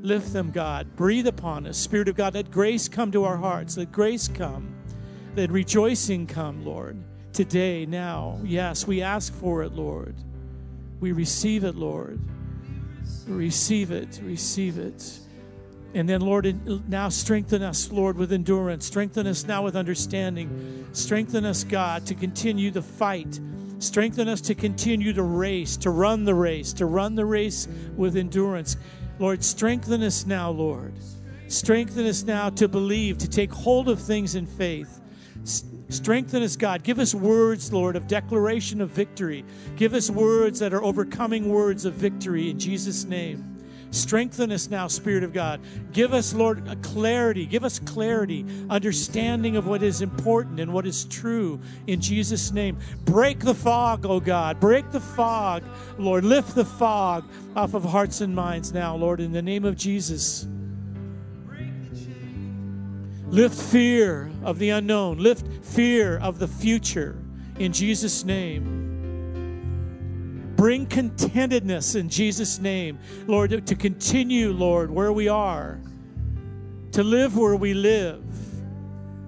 Lift 0.05 0.33
them, 0.33 0.51
God. 0.51 0.97
Breathe 0.97 1.29
upon 1.29 1.67
us. 1.67 1.79
Spirit 1.79 2.09
of 2.09 2.17
God, 2.17 2.35
let 2.35 2.51
grace 2.51 2.89
come 2.89 3.13
to 3.13 3.25
our 3.25 3.37
hearts. 3.37 3.77
Let 3.77 3.93
grace 3.93 4.29
come. 4.29 4.75
Let 5.37 5.51
rejoicing 5.51 6.27
come, 6.27 6.65
Lord. 6.65 6.97
Today, 7.33 7.87
now. 7.87 8.41
Yes, 8.45 8.87
we 8.87 9.01
ask 9.01 9.33
for 9.33 9.63
it, 9.63 9.73
Lord. 9.73 10.15
We 11.01 11.13
receive 11.13 11.65
it, 11.65 11.75
Lord. 11.75 12.21
Receive 13.27 13.91
it. 13.91 14.21
Receive 14.23 14.79
it. 14.79 15.21
And 15.95 16.09
then, 16.09 16.23
Lord, 16.23 16.89
now 16.89 17.09
strengthen 17.09 17.63
us, 17.63 17.91
Lord, 17.93 18.19
with 18.19 18.33
endurance. 18.33 18.85
Strengthen 18.85 19.29
us 19.29 19.47
now 19.47 19.63
with 19.63 19.77
understanding. 19.77 20.89
Strengthen 20.93 21.45
us, 21.45 21.63
God, 21.63 22.05
to 22.07 22.17
continue 22.17 22.73
the 22.73 22.83
fight. 22.83 23.41
Strengthen 23.79 24.29
us 24.29 24.41
to 24.41 24.55
continue 24.55 25.13
the 25.13 25.23
race, 25.23 25.77
to 25.79 25.91
run 25.91 26.25
the 26.25 26.35
race, 26.35 26.73
to 26.75 26.87
run 26.87 27.15
the 27.15 27.25
race 27.25 27.69
with 27.97 28.17
endurance. 28.17 28.77
Lord, 29.21 29.45
strengthen 29.45 30.03
us 30.03 30.27
now, 30.27 30.51
Lord. 30.51 30.95
Strengthen 31.47 32.07
us 32.07 32.25
now 32.25 32.51
to 32.51 32.67
believe, 32.67 33.19
to 33.19 33.29
take 33.29 33.53
hold 33.53 33.89
of 33.89 34.01
things 34.01 34.35
in 34.35 34.47
faith. 34.47 35.01
Strengthen 35.91 36.43
us, 36.43 36.57
God. 36.57 36.83
Give 36.83 36.99
us 36.99 37.15
words, 37.15 37.73
Lord, 37.73 37.95
of 37.95 38.09
declaration 38.09 38.81
of 38.81 38.91
victory. 38.91 39.45
Give 39.77 39.95
us 39.95 40.11
words 40.11 40.59
that 40.59 40.75
are 40.75 40.83
overcoming 40.83 41.49
words 41.51 41.85
of 41.85 41.95
victory 41.95 42.51
in 42.51 42.59
Jesus' 42.59 43.05
name. 43.05 43.54
Strengthen 43.95 44.51
us 44.51 44.69
now, 44.69 44.89
Spirit 44.89 45.23
of 45.23 45.33
God. 45.33 45.61
Give 45.93 46.13
us, 46.13 46.35
Lord, 46.35 46.65
clarity. 46.83 47.47
Give 47.47 47.65
us 47.65 47.79
clarity, 47.79 48.45
understanding 48.69 49.57
of 49.57 49.67
what 49.67 49.83
is 49.83 50.03
important 50.03 50.59
and 50.59 50.73
what 50.73 50.87
is 50.87 51.05
true 51.05 51.61
in 51.87 52.01
Jesus' 52.01 52.51
name. 52.51 52.77
Break 53.05 53.39
the 53.39 53.55
fog, 53.55 54.05
oh 54.05 54.19
God. 54.19 54.59
Break 54.59 54.91
the 54.91 55.01
fog, 55.01 55.63
Lord. 55.97 56.25
Lift 56.25 56.55
the 56.55 56.65
fog 56.65 57.25
off 57.55 57.75
of 57.75 57.85
hearts 57.85 58.21
and 58.21 58.35
minds 58.35 58.73
now, 58.73 58.97
Lord, 58.97 59.21
in 59.21 59.33
the 59.33 59.43
name 59.43 59.65
of 59.65 59.77
Jesus. 59.77 60.47
Lift 63.29 63.61
fear 63.61 64.31
of 64.43 64.59
the 64.59 64.71
unknown. 64.71 65.19
Lift 65.19 65.47
fear 65.65 66.19
of 66.19 66.39
the 66.39 66.49
future 66.49 67.17
in 67.59 67.73
Jesus' 67.73 68.25
name. 68.25 68.84
Bring 70.57 70.87
contentedness 70.87 71.97
in 71.97 72.09
Jesus' 72.09 72.59
name, 72.59 72.99
Lord, 73.27 73.67
to 73.67 73.75
continue, 73.75 74.53
Lord, 74.53 74.91
where 74.91 75.13
we 75.13 75.29
are, 75.29 75.81
to 76.93 77.03
live 77.03 77.37
where 77.37 77.57
we 77.57 77.75
live, 77.75 78.23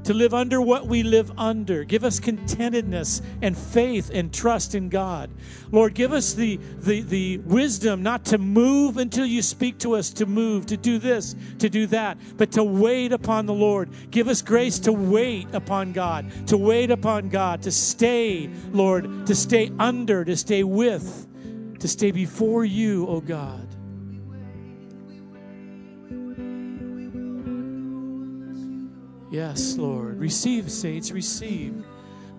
to 0.06 0.14
live 0.14 0.32
under 0.32 0.60
what 0.60 0.86
we 0.86 1.02
live 1.02 1.32
under. 1.36 1.82
Give 1.82 2.04
us 2.04 2.20
contentedness 2.20 3.22
and 3.42 3.58
faith 3.58 4.08
and 4.14 4.32
trust 4.32 4.76
in 4.76 4.88
God. 4.88 5.30
Lord, 5.72 5.94
give 5.94 6.12
us 6.12 6.32
the, 6.32 6.58
the, 6.78 7.00
the 7.00 7.38
wisdom 7.38 8.04
not 8.04 8.24
to 8.26 8.38
move 8.38 8.98
until 8.98 9.26
you 9.26 9.42
speak 9.42 9.78
to 9.78 9.96
us 9.96 10.10
to 10.10 10.24
move, 10.24 10.66
to 10.66 10.76
do 10.76 11.00
this, 11.00 11.34
to 11.58 11.68
do 11.68 11.88
that, 11.88 12.18
but 12.36 12.52
to 12.52 12.62
wait 12.62 13.10
upon 13.10 13.46
the 13.46 13.52
Lord. 13.52 13.90
Give 14.12 14.28
us 14.28 14.42
grace 14.42 14.78
to 14.80 14.92
wait 14.92 15.52
upon 15.52 15.92
God, 15.92 16.30
to 16.46 16.56
wait 16.56 16.92
upon 16.92 17.28
God, 17.28 17.62
to 17.62 17.72
stay, 17.72 18.48
Lord, 18.70 19.26
to 19.26 19.34
stay 19.34 19.72
under, 19.80 20.24
to 20.24 20.36
stay 20.36 20.62
with, 20.62 21.26
to 21.80 21.88
stay 21.88 22.12
before 22.12 22.64
you, 22.64 23.08
O 23.08 23.16
oh 23.16 23.20
God. 23.20 23.65
Yes, 29.36 29.76
Lord. 29.76 30.18
Receive, 30.18 30.70
saints, 30.70 31.12
receive. 31.12 31.84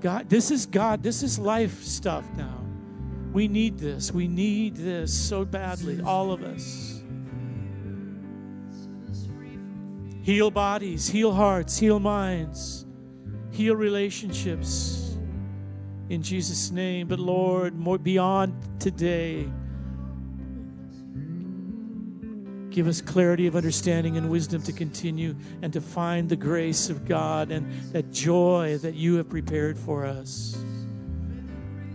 God, 0.01 0.27
this 0.29 0.49
is 0.49 0.65
God, 0.65 1.03
this 1.03 1.21
is 1.21 1.37
life 1.37 1.83
stuff 1.83 2.25
now. 2.35 2.59
We 3.31 3.47
need 3.47 3.77
this. 3.77 4.11
We 4.11 4.27
need 4.27 4.75
this 4.75 5.13
so 5.13 5.45
badly, 5.45 6.01
all 6.01 6.31
of 6.31 6.41
us. 6.41 7.03
Heal 10.23 10.49
bodies, 10.49 11.07
heal 11.07 11.31
hearts, 11.31 11.77
heal 11.77 11.99
minds, 11.99 12.87
heal 13.51 13.75
relationships 13.75 15.19
in 16.09 16.23
Jesus' 16.23 16.71
name. 16.71 17.07
But 17.09 17.19
Lord, 17.19 17.75
more 17.75 17.99
beyond 17.99 18.55
today, 18.79 19.47
Give 22.77 22.87
us 22.87 23.01
clarity 23.01 23.47
of 23.47 23.55
understanding 23.55 24.17
and 24.17 24.29
wisdom 24.29 24.61
to 24.61 24.71
continue 24.71 25.35
and 25.63 25.73
to 25.73 25.81
find 25.81 26.29
the 26.29 26.35
grace 26.35 26.91
of 26.91 27.07
God 27.07 27.49
and 27.49 27.67
that 27.91 28.11
joy 28.11 28.77
that 28.83 28.93
you 28.93 29.15
have 29.15 29.27
prepared 29.27 29.79
for 29.79 30.05
us. 30.05 30.55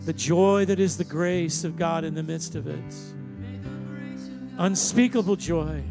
The 0.07 0.13
joy 0.13 0.65
that 0.65 0.81
is 0.81 0.97
the 0.97 1.05
grace 1.05 1.63
of 1.63 1.77
God 1.77 2.03
in 2.03 2.17
the 2.17 2.23
midst 2.25 2.57
of 2.57 2.67
it. 2.67 2.95
Unspeakable 4.59 5.37
joy, 5.37 5.85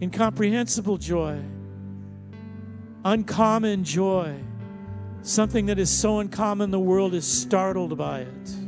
incomprehensible 0.00 0.96
joy, 0.96 1.38
uncommon 3.04 3.84
joy. 3.84 4.34
Something 5.20 5.66
that 5.66 5.78
is 5.78 5.90
so 5.90 6.20
uncommon, 6.20 6.70
the 6.70 6.80
world 6.80 7.12
is 7.12 7.26
startled 7.26 7.98
by 7.98 8.20
it. 8.20 8.61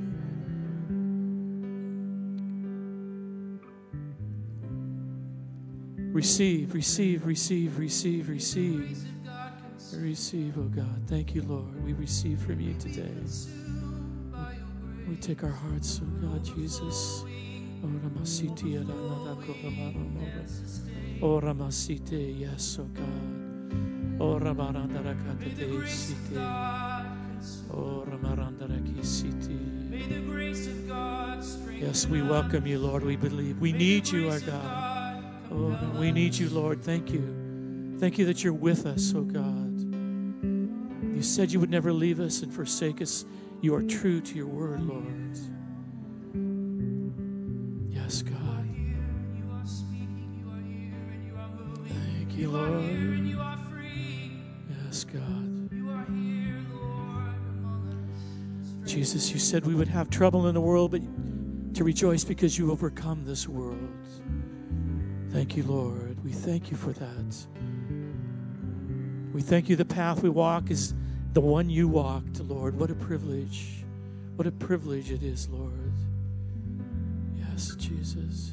Receive, 6.15 6.73
receive, 6.73 7.27
receive, 7.27 7.77
receive, 7.77 8.29
receive. 8.29 9.05
Receive, 9.97 10.57
oh 10.57 10.63
God. 10.63 11.03
Thank 11.09 11.35
you, 11.35 11.43
Lord. 11.43 11.85
We 11.85 11.93
receive 11.93 12.39
from 12.39 12.61
you 12.61 12.73
today. 12.75 13.11
We 15.09 15.17
take 15.17 15.43
our 15.43 15.51
hearts, 15.51 16.01
oh 16.05 16.07
God, 16.25 16.45
Jesus. 16.45 17.25
Ramasite, 21.41 22.39
yes, 22.39 22.79
oh 22.81 22.85
God. 22.85 23.23
Oh 24.21 24.39
Ramarandarakate 24.39 25.89
Site. 25.89 26.39
Oh 27.73 28.07
Ramarandarakisiti. 28.09 29.59
Yes, 31.81 32.07
we 32.07 32.23
welcome 32.23 32.67
you, 32.69 32.79
Lord. 32.79 33.03
We 33.05 33.17
believe. 33.17 33.59
We 33.59 33.73
need 33.73 34.07
you, 34.09 34.31
our 34.31 34.39
God. 34.39 34.94
Oh, 35.57 35.79
we 35.99 36.11
need 36.11 36.35
you, 36.35 36.49
Lord. 36.51 36.83
Thank 36.83 37.11
you. 37.13 37.97
Thank 38.01 38.19
you 38.19 38.27
that 38.27 38.43
you're 38.43 38.53
with 38.53 38.87
us, 38.87 39.15
oh 39.15 39.23
God. 39.23 39.81
You 41.15 41.23
said 41.23 41.53
you 41.53 41.61
would 41.61 41.71
never 41.71 41.93
leave 41.93 42.19
us 42.19 42.43
and 42.43 42.53
forsake 42.53 43.01
us. 43.01 43.25
You 43.61 43.75
are 43.77 43.83
true 43.83 44.21
to 44.21 44.35
your 44.35 44.49
word, 44.49 44.81
Lord. 44.81 45.39
Yes, 47.89 48.23
God. 48.23 48.67
Thank 51.87 52.37
you, 52.37 52.51
Lord. 52.51 52.83
Yes, 54.85 55.05
God. 55.05 55.71
Jesus, 58.85 59.31
you 59.33 59.39
said 59.39 59.65
we 59.67 59.75
would 59.75 59.89
have 59.89 60.11
trouble 60.11 60.49
in 60.49 60.55
the 60.55 60.61
world, 60.61 60.91
but 60.91 61.03
to 61.75 61.85
rejoice 61.85 62.25
because 62.25 62.59
you 62.59 62.73
overcome 62.73 63.25
this 63.25 63.49
world. 63.49 63.79
Thank 65.35 65.57
you, 65.57 65.65
Lord. 65.65 66.17
We 66.25 66.31
thank 66.31 66.71
you 66.71 66.77
for 66.77 66.93
that. 66.93 67.47
We 69.33 69.43
thank 69.43 69.69
you 69.69 69.75
the 69.75 69.85
path 69.85 70.23
we 70.23 70.29
walk 70.29 70.71
is 70.71 70.95
the 71.33 71.41
one 71.41 71.69
you 71.69 71.89
walked, 71.89 72.39
Lord. 72.39 72.79
What 72.79 72.89
a 72.93 72.95
privilege. 72.95 73.85
What 74.37 74.47
a 74.47 74.53
privilege 74.53 75.11
it 75.11 75.25
is, 75.25 75.49
Lord. 75.49 75.93
Yes, 77.37 77.75
Jesus. 77.75 78.53